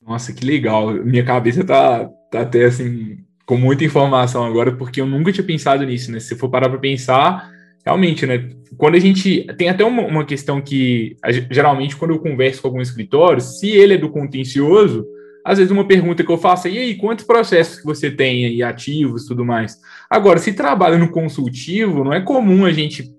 [0.00, 0.92] Nossa, que legal.
[0.92, 5.84] Minha cabeça tá, tá até assim, com muita informação agora, porque eu nunca tinha pensado
[5.84, 6.20] nisso, né?
[6.20, 7.50] Se for parar para pensar,
[7.84, 8.50] realmente, né?
[8.76, 9.44] Quando a gente.
[9.56, 11.16] Tem até uma, uma questão que,
[11.50, 15.06] geralmente, quando eu converso com algum escritório, se ele é do contencioso,
[15.44, 18.44] às vezes uma pergunta que eu faço é, e aí, quantos processos que você tem
[18.44, 19.78] aí ativos tudo mais?
[20.08, 23.17] Agora, se trabalha no consultivo, não é comum a gente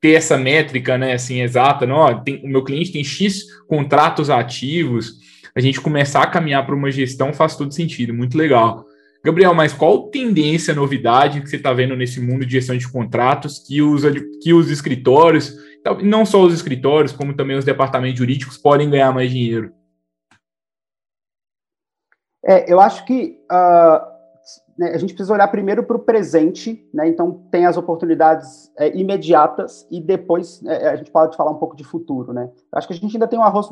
[0.00, 5.18] ter essa métrica, né, assim, exata, não, tem, o meu cliente tem X contratos ativos,
[5.54, 8.86] a gente começar a caminhar para uma gestão faz todo sentido, muito legal.
[9.22, 13.58] Gabriel, mas qual tendência, novidade que você está vendo nesse mundo de gestão de contratos
[13.58, 14.02] que os,
[14.42, 15.54] que os escritórios,
[16.02, 19.72] não só os escritórios, como também os departamentos jurídicos, podem ganhar mais dinheiro?
[22.42, 24.19] É, eu acho que uh,
[24.80, 28.96] né, a gente precisa olhar primeiro para o presente, né, então tem as oportunidades é,
[28.96, 32.32] imediatas e depois é, a gente pode falar um pouco de futuro.
[32.32, 32.50] Né?
[32.72, 33.68] Acho que a gente ainda tem um arroz,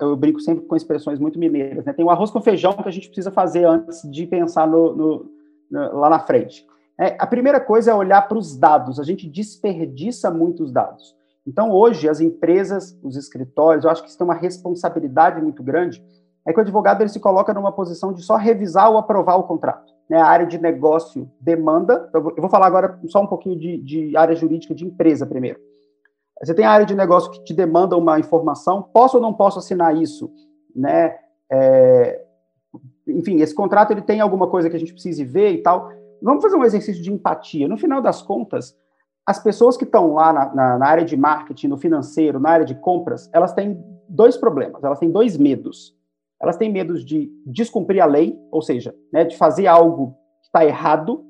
[0.00, 2.92] eu brinco sempre com expressões muito mineiras, né, tem um arroz com feijão que a
[2.92, 5.30] gente precisa fazer antes de pensar no, no,
[5.68, 6.64] no, lá na frente.
[6.96, 11.16] É, a primeira coisa é olhar para os dados, a gente desperdiça muitos dados.
[11.44, 16.00] Então, hoje, as empresas, os escritórios, eu acho que isso tem uma responsabilidade muito grande,
[16.48, 19.44] é que o advogado ele se coloca numa posição de só revisar ou aprovar o
[19.44, 22.08] contrato né, a área de negócio demanda.
[22.14, 25.60] Eu vou falar agora só um pouquinho de, de área jurídica de empresa primeiro.
[26.42, 29.58] Você tem a área de negócio que te demanda uma informação, posso ou não posso
[29.58, 30.30] assinar isso?
[30.74, 31.16] Né?
[31.50, 32.24] É,
[33.08, 35.90] enfim, esse contrato ele tem alguma coisa que a gente precise ver e tal.
[36.22, 37.68] Vamos fazer um exercício de empatia.
[37.68, 38.76] No final das contas,
[39.26, 42.64] as pessoas que estão lá na, na, na área de marketing, no financeiro, na área
[42.64, 45.97] de compras, elas têm dois problemas, elas têm dois medos
[46.40, 50.64] elas têm medo de descumprir a lei, ou seja, né, de fazer algo que está
[50.64, 51.24] errado,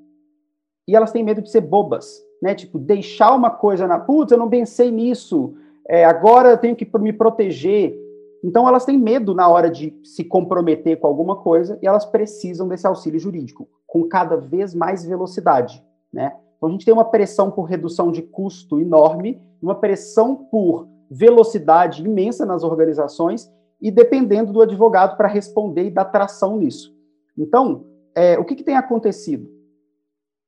[0.86, 4.38] e elas têm medo de ser bobas, né, tipo, deixar uma coisa na, putz, eu
[4.38, 5.54] não pensei nisso,
[5.88, 7.96] é, agora eu tenho que me proteger.
[8.44, 12.68] Então, elas têm medo na hora de se comprometer com alguma coisa, e elas precisam
[12.68, 16.36] desse auxílio jurídico, com cada vez mais velocidade, né?
[16.56, 22.04] Então, a gente tem uma pressão por redução de custo enorme, uma pressão por velocidade
[22.04, 26.96] imensa nas organizações, e dependendo do advogado para responder e dar tração nisso.
[27.36, 29.48] Então, é, o que, que, tem acontecido?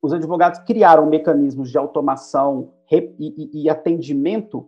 [0.02, 4.66] Os advogados criaram mecanismos de automação e, e, e atendimento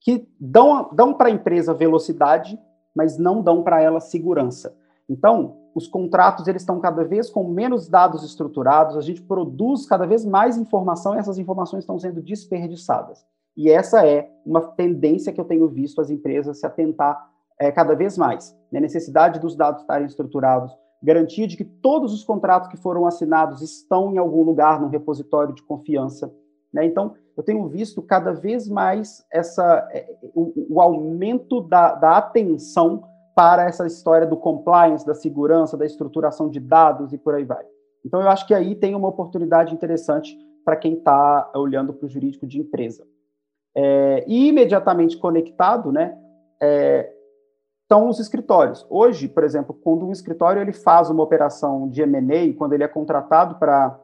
[0.00, 2.58] que dão, dão para a empresa velocidade,
[2.94, 4.74] mas não dão para ela segurança.
[5.08, 10.06] Então, os contratos eles estão cada vez com menos dados estruturados, a gente produz cada
[10.06, 13.24] vez mais informação e essas informações estão sendo desperdiçadas.
[13.56, 17.30] E essa é uma tendência que eu tenho visto as empresas se atentar
[17.60, 18.56] é, cada vez mais.
[18.72, 18.80] Né?
[18.80, 24.12] Necessidade dos dados estarem estruturados, garantia de que todos os contratos que foram assinados estão
[24.12, 26.32] em algum lugar, num repositório de confiança.
[26.72, 26.86] Né?
[26.86, 33.04] Então, eu tenho visto cada vez mais essa, é, o, o aumento da, da atenção
[33.34, 37.64] para essa história do compliance, da segurança, da estruturação de dados e por aí vai.
[38.04, 42.08] Então, eu acho que aí tem uma oportunidade interessante para quem está olhando para o
[42.08, 43.06] jurídico de empresa.
[43.74, 46.18] É, e imediatamente conectado, né,
[46.60, 47.10] é,
[47.90, 48.86] estão os escritórios.
[48.88, 52.88] Hoje, por exemplo, quando um escritório ele faz uma operação de M&A, quando ele é
[52.88, 53.98] contratado para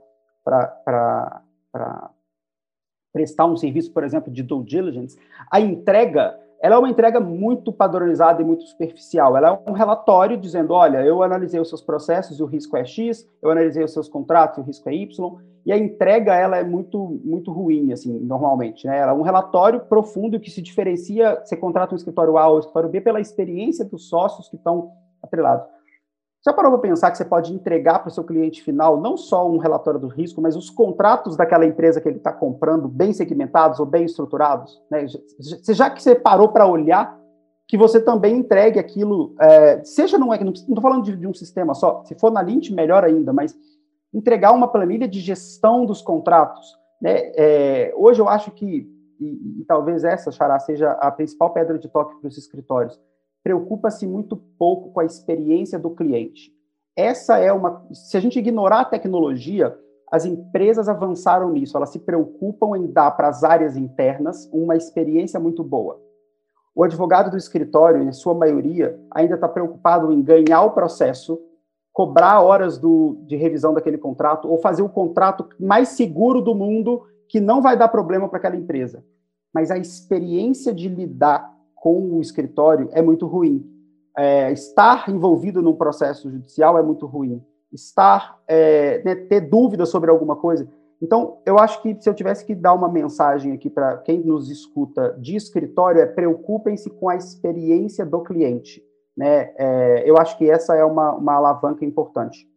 [3.13, 5.17] prestar um serviço, por exemplo, de due diligence,
[5.49, 9.37] a entrega ela é uma entrega muito padronizada e muito superficial.
[9.37, 12.85] Ela é um relatório dizendo, olha, eu analisei os seus processos e o risco é
[12.85, 16.57] X, eu analisei os seus contratos e o risco é Y, e a entrega ela
[16.57, 18.85] é muito muito ruim, assim, normalmente.
[18.85, 18.99] Né?
[18.99, 22.59] Ela é um relatório profundo que se diferencia, você contrata um escritório A ou um
[22.59, 24.91] escritório B pela experiência dos sócios que estão
[25.23, 25.69] atrelados.
[26.47, 29.51] Já parou para pensar que você pode entregar para o seu cliente final não só
[29.51, 33.81] um relatório do risco, mas os contratos daquela empresa que ele está comprando bem segmentados
[33.81, 34.81] ou bem estruturados?
[34.89, 35.07] Né?
[35.41, 37.19] Já que você parou para olhar
[37.67, 41.35] que você também entregue aquilo, é, seja não é não estou falando de, de, um
[41.35, 43.53] sistema só, se for na Lint, melhor ainda, mas
[44.15, 46.79] entregar uma planilha de gestão dos contratos.
[47.03, 47.33] Né?
[47.35, 51.89] É, hoje eu acho que, e, e talvez essa, Xará, seja a principal pedra de
[51.89, 53.01] toque para os escritórios,
[53.47, 56.53] preocupa-se muito pouco com a experiência do cliente.
[56.97, 57.87] Essa é uma.
[57.93, 59.79] Se a gente ignorar a tecnologia,
[60.11, 65.39] as empresas avançaram nisso, elas se preocupam em dar para as áreas internas uma experiência
[65.39, 66.01] muito boa.
[66.75, 71.41] O advogado do escritório, em sua maioria, ainda está preocupado em ganhar o processo,
[71.93, 77.05] cobrar horas do, de revisão daquele contrato ou fazer o contrato mais seguro do mundo
[77.29, 79.05] que não vai dar problema para aquela empresa.
[79.55, 81.56] Mas a experiência de lidar
[81.87, 83.65] com o escritório é muito ruim.
[84.19, 87.41] É, estar envolvido num processo judicial é muito ruim.
[87.73, 90.69] Estar, é, né, ter dúvidas sobre alguma coisa
[91.01, 94.51] então, eu acho que se eu tivesse que dar uma mensagem aqui para quem nos
[94.51, 98.83] escuta de escritório, é preocupem-se com a experiência do cliente.
[99.17, 99.55] Né?
[99.57, 102.49] É, eu acho que essa é uma, uma alavanca importante.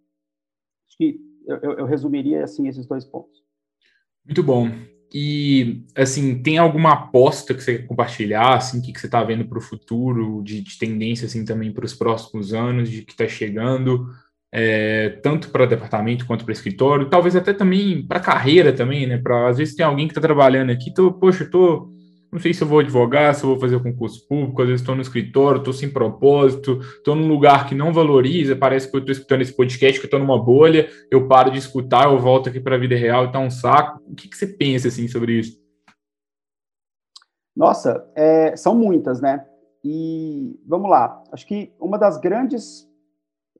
[0.88, 3.44] Acho que eu, eu resumiria assim esses dois pontos.
[4.26, 4.68] Muito bom.
[5.13, 9.45] E, assim, tem alguma aposta que você quer compartilhar, assim, que, que você está vendo
[9.45, 13.28] para o futuro, de, de, tendência, assim, também para os próximos anos, de que está
[13.28, 14.08] chegando?
[14.52, 19.17] é, tanto para departamento quanto para escritório, talvez até também para carreira também, né?
[19.17, 21.91] Para às vezes tem alguém que está trabalhando aqui, tô, poxa, tô,
[22.32, 24.96] não sei se eu vou advogar, se eu vou fazer concurso público, às vezes estou
[24.96, 29.12] no escritório, estou sem propósito, estou num lugar que não valoriza, parece que eu estou
[29.12, 32.60] escutando esse podcast, que eu estou numa bolha, eu paro de escutar, eu volto aqui
[32.60, 34.00] para a vida real e tá um saco.
[34.06, 35.60] O que, que você pensa assim sobre isso?
[37.56, 39.46] Nossa, é, são muitas, né?
[39.84, 42.88] E vamos lá, acho que uma das grandes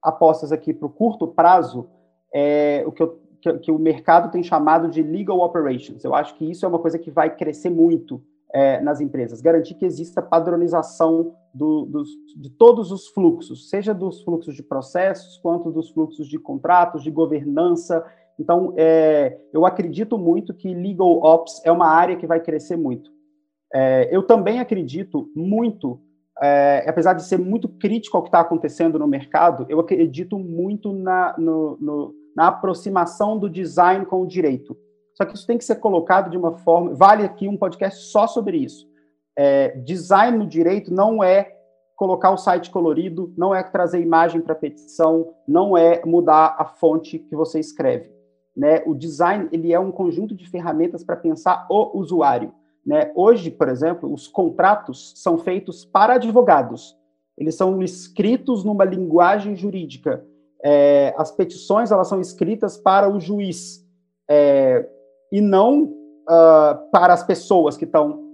[0.02, 1.90] apostas aqui para o curto prazo
[2.32, 6.04] é o que, eu, que, que, o mercado tem chamado de legal operations.
[6.04, 9.42] Eu acho que isso é uma coisa que vai crescer muito é, nas empresas.
[9.42, 15.38] Garantir que exista padronização do, dos, de todos os fluxos, seja dos fluxos de processos,
[15.38, 18.04] quanto dos fluxos de contratos, de governança.
[18.40, 23.12] Então, é, eu acredito muito que legal ops é uma área que vai crescer muito.
[23.74, 26.02] É, eu também acredito muito
[26.42, 30.94] é, apesar de ser muito crítico ao que está acontecendo no mercado, eu acredito muito
[30.94, 34.78] na, no, no, na aproximação do design com o direito.
[35.22, 36.94] Só que isso tem que ser colocado de uma forma.
[36.94, 38.88] Vale aqui um podcast só sobre isso.
[39.36, 41.58] É, design no direito não é
[41.94, 47.20] colocar o site colorido, não é trazer imagem para petição, não é mudar a fonte
[47.20, 48.10] que você escreve.
[48.56, 48.82] Né?
[48.86, 52.54] O design ele é um conjunto de ferramentas para pensar o usuário.
[52.86, 53.12] Né?
[53.14, 56.98] Hoje, por exemplo, os contratos são feitos para advogados.
[57.38, 60.26] Eles são escritos numa linguagem jurídica.
[60.64, 63.86] É, as petições elas são escritas para o juiz
[64.30, 64.88] é,
[65.32, 68.28] e não uh, para as pessoas que estão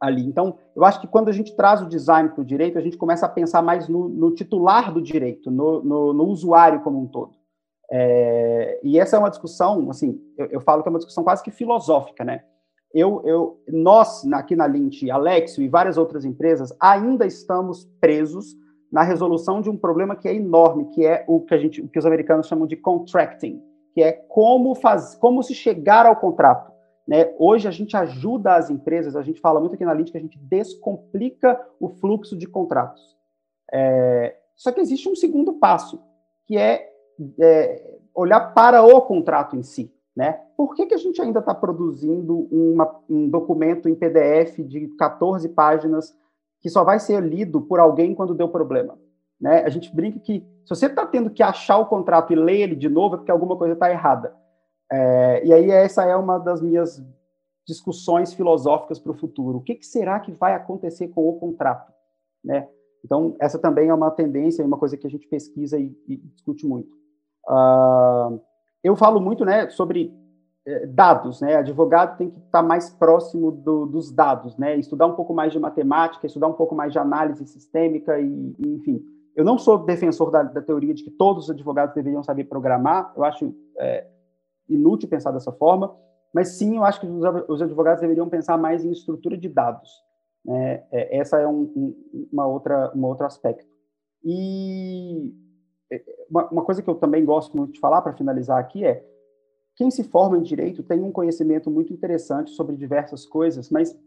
[0.00, 0.26] ali.
[0.26, 2.96] Então, eu acho que quando a gente traz o design para o direito, a gente
[2.96, 7.06] começa a pensar mais no, no titular do direito, no, no, no, usuário como um
[7.06, 7.34] todo.
[7.90, 11.42] É, e essa é uma discussão, assim, eu, eu falo que é uma discussão quase
[11.42, 12.42] que filosófica, né?
[12.94, 18.54] eu, eu, nós, aqui na Lint, Alexio e várias outras empresas, ainda estamos presos
[18.90, 21.88] na resolução de um problema que é enorme, que é o que, a gente, o
[21.88, 23.62] que os americanos chamam de contracting,
[23.92, 26.72] que é como, faz, como se chegar ao contrato.
[27.06, 27.34] Né?
[27.38, 30.20] Hoje a gente ajuda as empresas, a gente fala muito aqui na Lint que a
[30.20, 33.16] gente descomplica o fluxo de contratos.
[33.72, 36.00] É, só que existe um segundo passo,
[36.46, 36.90] que é,
[37.40, 39.92] é olhar para o contrato em si.
[40.14, 40.38] Né?
[40.56, 45.48] Por que, que a gente ainda está produzindo uma, um documento em PDF de 14
[45.50, 46.14] páginas
[46.60, 48.98] que só vai ser lido por alguém quando deu problema?
[49.42, 49.64] Né?
[49.64, 52.76] A gente brinca que se você está tendo que achar o contrato e ler ele
[52.76, 54.32] de novo, é porque alguma coisa está errada.
[54.90, 57.04] É, e aí essa é uma das minhas
[57.66, 59.58] discussões filosóficas para o futuro.
[59.58, 61.92] O que, que, será que vai acontecer com o contrato?
[62.44, 62.68] Né?
[63.04, 66.64] Então, essa também é uma tendência, uma coisa que a gente pesquisa e, e discute
[66.64, 66.92] muito.
[67.48, 68.40] Uh,
[68.84, 70.14] eu falo muito né, sobre
[70.64, 71.56] é, dados, né?
[71.56, 74.76] Advogado tem que estar mais próximo do, dos dados, né?
[74.76, 78.68] Estudar um pouco mais de matemática, estudar um pouco mais de análise sistêmica e, e
[78.68, 79.02] enfim.
[79.34, 83.12] Eu não sou defensor da, da, teoria de que todos os advogados deveriam saber programar.
[83.16, 84.06] Eu acho é,
[84.68, 85.94] inútil pensar dessa forma,
[86.32, 89.90] mas sim, eu acho que os, os advogados deveriam pensar mais em estrutura de dados.
[90.44, 90.84] Né?
[90.90, 93.72] É, essa é um, um, uma outra, um outro aspecto.
[94.24, 95.34] E
[96.30, 99.04] uma, uma coisa que eu também gosto muito de falar para finalizar aqui é
[99.74, 103.98] quem se forma em direito tem um conhecimento muito interessante sobre diversas coisas, mas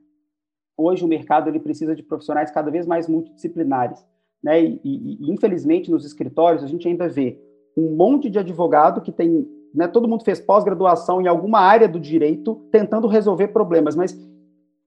[0.77, 4.05] hoje o mercado ele precisa de profissionais cada vez mais multidisciplinares,
[4.45, 4.63] né?
[4.63, 7.41] E, e, infelizmente nos escritórios a gente ainda vê
[7.75, 9.87] um monte de advogado que tem, né?
[9.87, 14.15] Todo mundo fez pós-graduação em alguma área do direito tentando resolver problemas, mas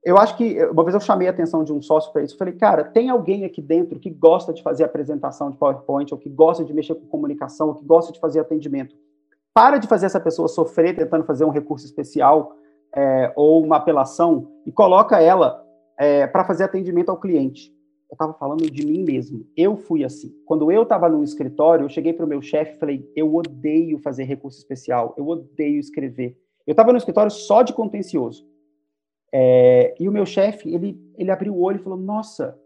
[0.04, 2.38] eu acho que uma vez eu chamei a atenção de um sócio para isso.
[2.38, 6.30] Falei, cara, tem alguém aqui dentro que gosta de fazer apresentação de PowerPoint, ou que
[6.30, 8.94] gosta de mexer com comunicação, ou que gosta de fazer atendimento.
[9.52, 12.54] Para de fazer essa pessoa sofrer tentando fazer um recurso especial
[12.94, 15.66] é, ou uma apelação e coloca ela
[15.98, 17.76] é, para fazer atendimento ao cliente.
[18.11, 19.46] Eu estava falando de mim mesmo.
[19.56, 20.34] Eu fui assim.
[20.46, 23.98] Quando eu estava no escritório, eu cheguei para o meu chefe e falei: eu odeio
[23.98, 26.38] fazer recurso especial, eu odeio escrever.
[26.66, 28.46] Eu estava no escritório só de contencioso.
[29.32, 32.59] É, e o meu chefe, ele, ele abriu o olho e falou: Nossa,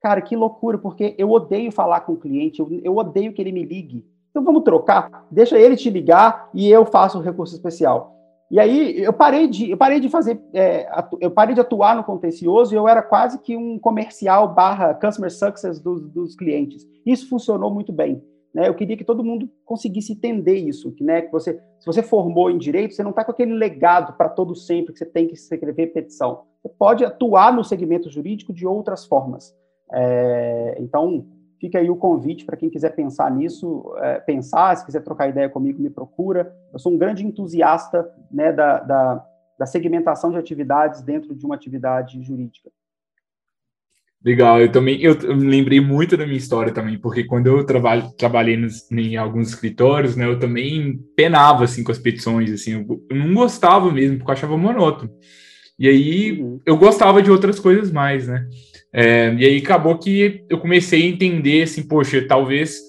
[0.00, 3.52] cara, que loucura, porque eu odeio falar com o cliente, eu, eu odeio que ele
[3.52, 4.06] me ligue.
[4.30, 8.15] Então vamos trocar, deixa ele te ligar e eu faço o recurso especial.
[8.50, 10.88] E aí eu parei de, eu parei de fazer, é,
[11.20, 15.32] eu parei de atuar no contencioso e eu era quase que um comercial barra customer
[15.32, 16.86] success dos, dos clientes.
[17.04, 18.22] Isso funcionou muito bem.
[18.54, 18.68] Né?
[18.68, 22.50] Eu queria que todo mundo conseguisse entender isso, que, né, que você, se você formou
[22.50, 25.34] em direito, você não está com aquele legado para todo sempre que você tem que
[25.34, 26.44] escrever petição.
[26.62, 29.54] Você pode atuar no segmento jurídico de outras formas.
[29.92, 31.26] É, então,
[31.60, 35.48] fica aí o convite para quem quiser pensar nisso, é, pensar, se quiser trocar ideia
[35.48, 36.54] comigo, me procura.
[36.72, 39.26] Eu sou um grande entusiasta né, da, da,
[39.58, 42.70] da segmentação de atividades dentro de uma atividade jurídica.
[44.24, 48.10] Legal, eu também eu, eu lembrei muito da minha história também, porque quando eu trabalho,
[48.18, 53.06] trabalhei nos, em alguns escritórios, né, eu também penava assim com as petições, assim, eu,
[53.08, 55.12] eu não gostava mesmo, porque eu achava monótono.
[55.78, 56.60] E aí uhum.
[56.66, 58.48] eu gostava de outras coisas mais, né?
[58.98, 62.80] É, e aí acabou que eu comecei a entender assim, poxa, talvez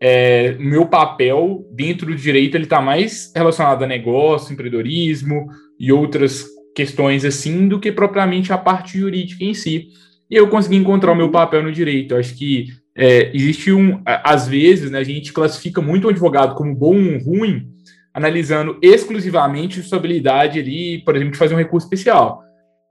[0.00, 5.46] é, meu papel dentro do direito ele está mais relacionado a negócio, empreendedorismo
[5.78, 6.44] e outras
[6.74, 9.86] questões assim do que propriamente a parte jurídica em si
[10.28, 12.14] e eu consegui encontrar o meu papel no direito.
[12.14, 14.00] Eu acho que é, existe um.
[14.04, 17.68] Às vezes, né, a gente classifica muito o advogado como bom ou ruim,
[18.14, 22.42] analisando exclusivamente sua habilidade ali, por exemplo, de fazer um recurso especial.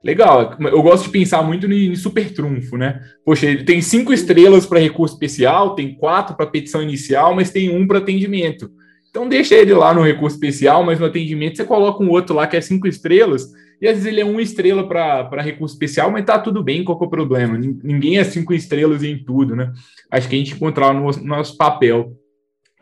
[0.03, 3.01] Legal, eu gosto de pensar muito em super trunfo, né?
[3.23, 7.69] Poxa, ele tem cinco estrelas para recurso especial, tem quatro para petição inicial, mas tem
[7.69, 8.71] um para atendimento.
[9.11, 12.47] Então deixa ele lá no recurso especial, mas no atendimento você coloca um outro lá
[12.47, 13.45] que é cinco estrelas,
[13.79, 16.99] e às vezes ele é uma estrela para recurso especial, mas tá tudo bem, qual
[16.99, 17.57] é o problema?
[17.57, 19.71] Ninguém é cinco estrelas em tudo, né?
[20.09, 22.15] Acho que a gente encontrar no nosso papel.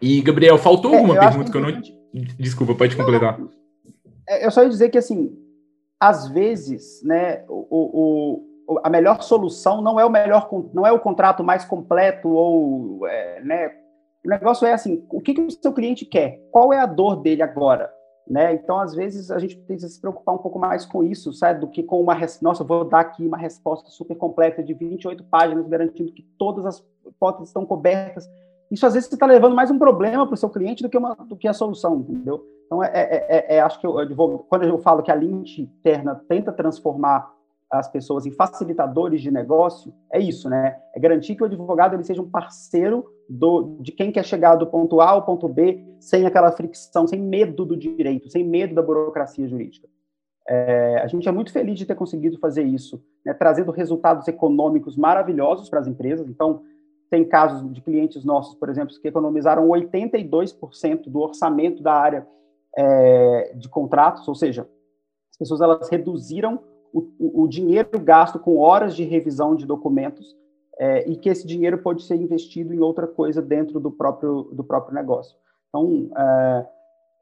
[0.01, 1.81] E, Gabriel, faltou é, alguma é, pergunta que, eu não.
[2.37, 3.39] Desculpa, pode completar.
[4.27, 5.31] É, eu só ia dizer que, assim,
[5.99, 10.99] às vezes, né, o, o, a melhor solução não é o melhor, não é o
[10.99, 13.67] contrato mais completo ou, é, né,
[14.25, 16.41] o negócio é assim, o que, que o seu cliente quer?
[16.51, 17.91] Qual é a dor dele agora?
[18.29, 18.53] Né?
[18.53, 21.61] Então, às vezes, a gente que se preocupar um pouco mais com isso, sabe?
[21.61, 22.15] Do que com uma.
[22.43, 26.85] Nossa, vou dar aqui uma resposta super completa de 28 páginas, garantindo que todas as
[27.07, 28.29] hipóteses estão cobertas.
[28.69, 31.15] Isso, às vezes, está levando mais um problema para o seu cliente do que, uma,
[31.15, 32.45] do que a solução, entendeu?
[32.69, 35.43] Então, é, é, é, é acho que eu, eu, quando eu falo que a linha
[35.57, 37.33] interna tenta transformar
[37.71, 40.77] as pessoas em facilitadores de negócio, é isso, né?
[40.95, 44.67] É garantir que o advogado ele seja um parceiro do, de quem quer chegar do
[44.67, 48.83] ponto A ao ponto B sem aquela fricção, sem medo do direito, sem medo da
[48.83, 49.87] burocracia jurídica.
[50.47, 54.95] É, a gente é muito feliz de ter conseguido fazer isso, né, trazendo resultados econômicos
[54.95, 56.27] maravilhosos para as empresas.
[56.27, 56.61] Então,
[57.09, 62.27] tem casos de clientes nossos, por exemplo, que economizaram 82% do orçamento da área
[62.77, 64.67] é, de contratos, ou seja,
[65.31, 66.59] as pessoas elas reduziram
[66.93, 70.35] o, o, dinheiro gasto com horas de revisão de documentos
[70.79, 74.63] é, e que esse dinheiro pode ser investido em outra coisa dentro do próprio, do
[74.63, 75.35] próprio negócio.
[75.67, 76.67] Então, é,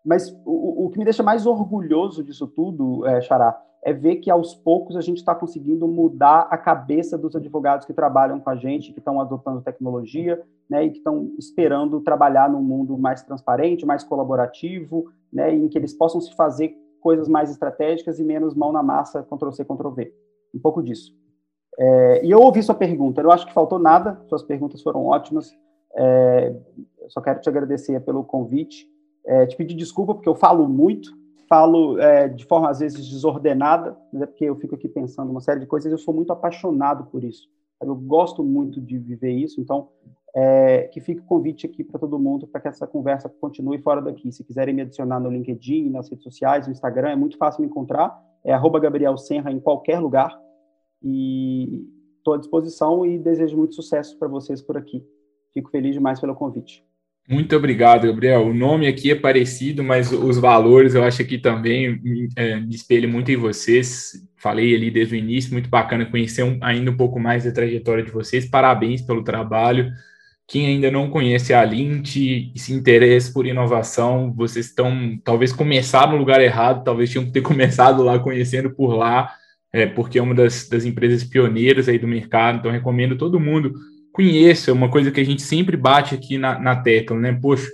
[0.05, 4.29] mas o, o, que me deixa mais orgulhoso disso tudo, é, Xará, é ver que
[4.29, 8.55] aos poucos a gente está conseguindo mudar a cabeça dos advogados que trabalham com a
[8.57, 13.85] gente, que estão adotando tecnologia, né, e que estão esperando trabalhar num mundo mais transparente,
[13.85, 18.73] mais colaborativo, né, em que eles possam se fazer coisas mais estratégicas e menos mão
[18.73, 20.13] na massa, Ctrl-C, Ctrl-V.
[20.53, 21.15] Um pouco disso.
[21.79, 25.57] É, e eu ouvi sua pergunta, eu acho que faltou nada, suas perguntas foram ótimas.
[25.95, 26.53] É,
[27.07, 28.85] só quero te agradecer pelo convite,
[29.25, 31.09] é, te pedir desculpa porque eu falo muito,
[31.47, 35.41] falo é, de forma às vezes desordenada, mas é porque eu fico aqui pensando uma
[35.41, 37.47] série de coisas, eu sou muito apaixonado por isso.
[37.81, 39.89] Eu gosto muito de viver isso, então
[40.35, 44.01] é, que fique o convite aqui para todo mundo para que essa conversa continue fora
[44.01, 44.31] daqui.
[44.31, 47.67] Se quiserem me adicionar no LinkedIn, nas redes sociais, no Instagram, é muito fácil me
[47.67, 48.15] encontrar.
[48.43, 50.39] É arroba Gabriel Senra em qualquer lugar.
[51.01, 51.87] E
[52.17, 55.03] estou à disposição e desejo muito sucesso para vocês por aqui.
[55.53, 56.86] Fico feliz demais pelo convite.
[57.29, 58.47] Muito obrigado, Gabriel.
[58.47, 61.99] O nome aqui é parecido, mas os valores eu acho que também
[62.37, 64.25] é, me espelho muito em vocês.
[64.37, 68.01] Falei ali desde o início, muito bacana conhecer um, ainda um pouco mais da trajetória
[68.01, 68.45] de vocês.
[68.45, 69.91] Parabéns pelo trabalho.
[70.47, 76.09] Quem ainda não conhece a Lint e se interessa por inovação, vocês estão talvez começar
[76.09, 79.29] no lugar errado, talvez tinham que ter começado lá conhecendo por lá,
[79.73, 83.73] é, porque é uma das, das empresas pioneiras aí do mercado, então recomendo todo mundo
[84.17, 87.37] conheça, uma coisa que a gente sempre bate aqui na, na tecla, né?
[87.39, 87.69] Poxa,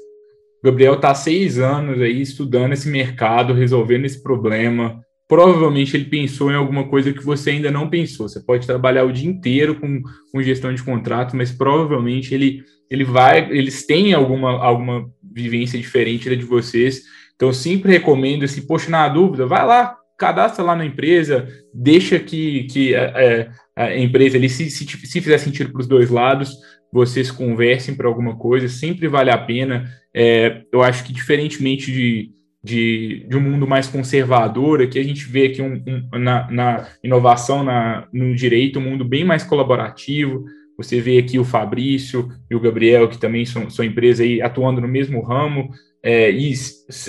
[0.62, 6.56] Gabriel está seis anos aí estudando esse mercado, resolvendo esse problema, provavelmente ele pensou em
[6.56, 8.28] alguma coisa que você ainda não pensou.
[8.28, 13.06] Você pode trabalhar o dia inteiro com, com gestão de contrato, mas provavelmente ele, ele
[13.06, 17.04] vai, eles têm alguma, alguma vivência diferente da de vocês.
[17.36, 22.64] Então, sempre recomendo, assim, poxa, na dúvida, vai lá, cadastra lá na empresa, deixa que,
[22.64, 26.56] que é, a empresa ali, se, se, se fizer sentido para os dois lados,
[26.94, 29.86] vocês conversem para alguma coisa, sempre vale a pena.
[30.16, 32.32] É, eu acho que, diferentemente de,
[32.64, 36.88] de, de, um mundo mais conservador, aqui a gente vê aqui um, um, na, na,
[37.04, 40.46] inovação, na, no direito, um mundo bem mais colaborativo.
[40.78, 44.82] Você vê aqui o Fabrício e o Gabriel, que também são, são empresas aí atuando
[44.82, 45.70] no mesmo ramo,
[46.02, 46.54] é, e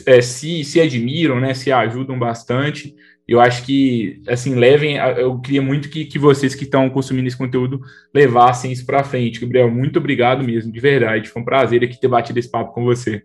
[0.06, 2.94] é, se, se admiram, né, se ajudam bastante.
[3.26, 4.96] Eu acho que, assim, levem.
[4.96, 7.80] Eu queria muito que, que vocês que estão consumindo esse conteúdo
[8.14, 9.40] levassem isso para frente.
[9.40, 11.30] Gabriel, muito obrigado mesmo, de verdade.
[11.30, 13.24] Foi um prazer aqui ter batido esse papo com você.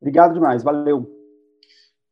[0.00, 1.15] Obrigado demais, valeu.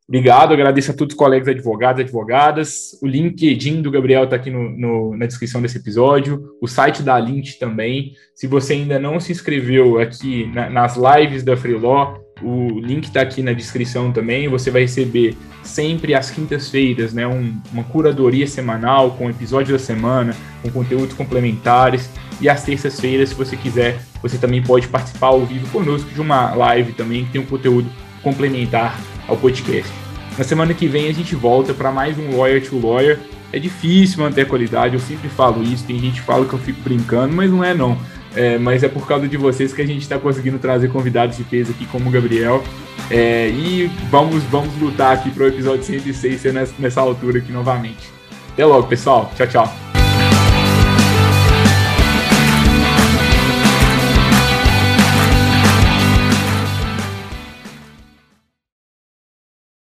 [0.07, 2.99] Obrigado, agradeço a todos os colegas advogados e advogadas.
[3.01, 7.19] O LinkedIn do Gabriel está aqui no, no, na descrição desse episódio, o site da
[7.19, 8.13] Lint também.
[8.35, 13.21] Se você ainda não se inscreveu aqui na, nas lives da Freeló, o link está
[13.21, 14.47] aqui na descrição também.
[14.47, 20.35] Você vai receber sempre às quintas-feiras né, um, uma curadoria semanal com episódio da semana,
[20.61, 22.07] com conteúdos complementares.
[22.39, 26.53] E às terças-feiras, se você quiser, você também pode participar ao vivo conosco de uma
[26.53, 27.89] live também que tem um conteúdo
[28.21, 29.91] complementar ao podcast.
[30.37, 33.19] Na semana que vem a gente volta para mais um Lawyer to Lawyer.
[33.53, 35.85] É difícil manter a qualidade, eu sempre falo isso.
[35.85, 37.97] Tem gente que fala que eu fico brincando, mas não é não.
[38.35, 41.43] É, mas é por causa de vocês que a gente está conseguindo trazer convidados de
[41.45, 42.61] peso aqui, como o Gabriel.
[43.09, 47.51] É, e vamos, vamos lutar aqui para o episódio 106 ser nessa, nessa altura aqui
[47.51, 48.09] novamente.
[48.51, 49.31] Até logo, pessoal.
[49.35, 50.04] Tchau, tchau.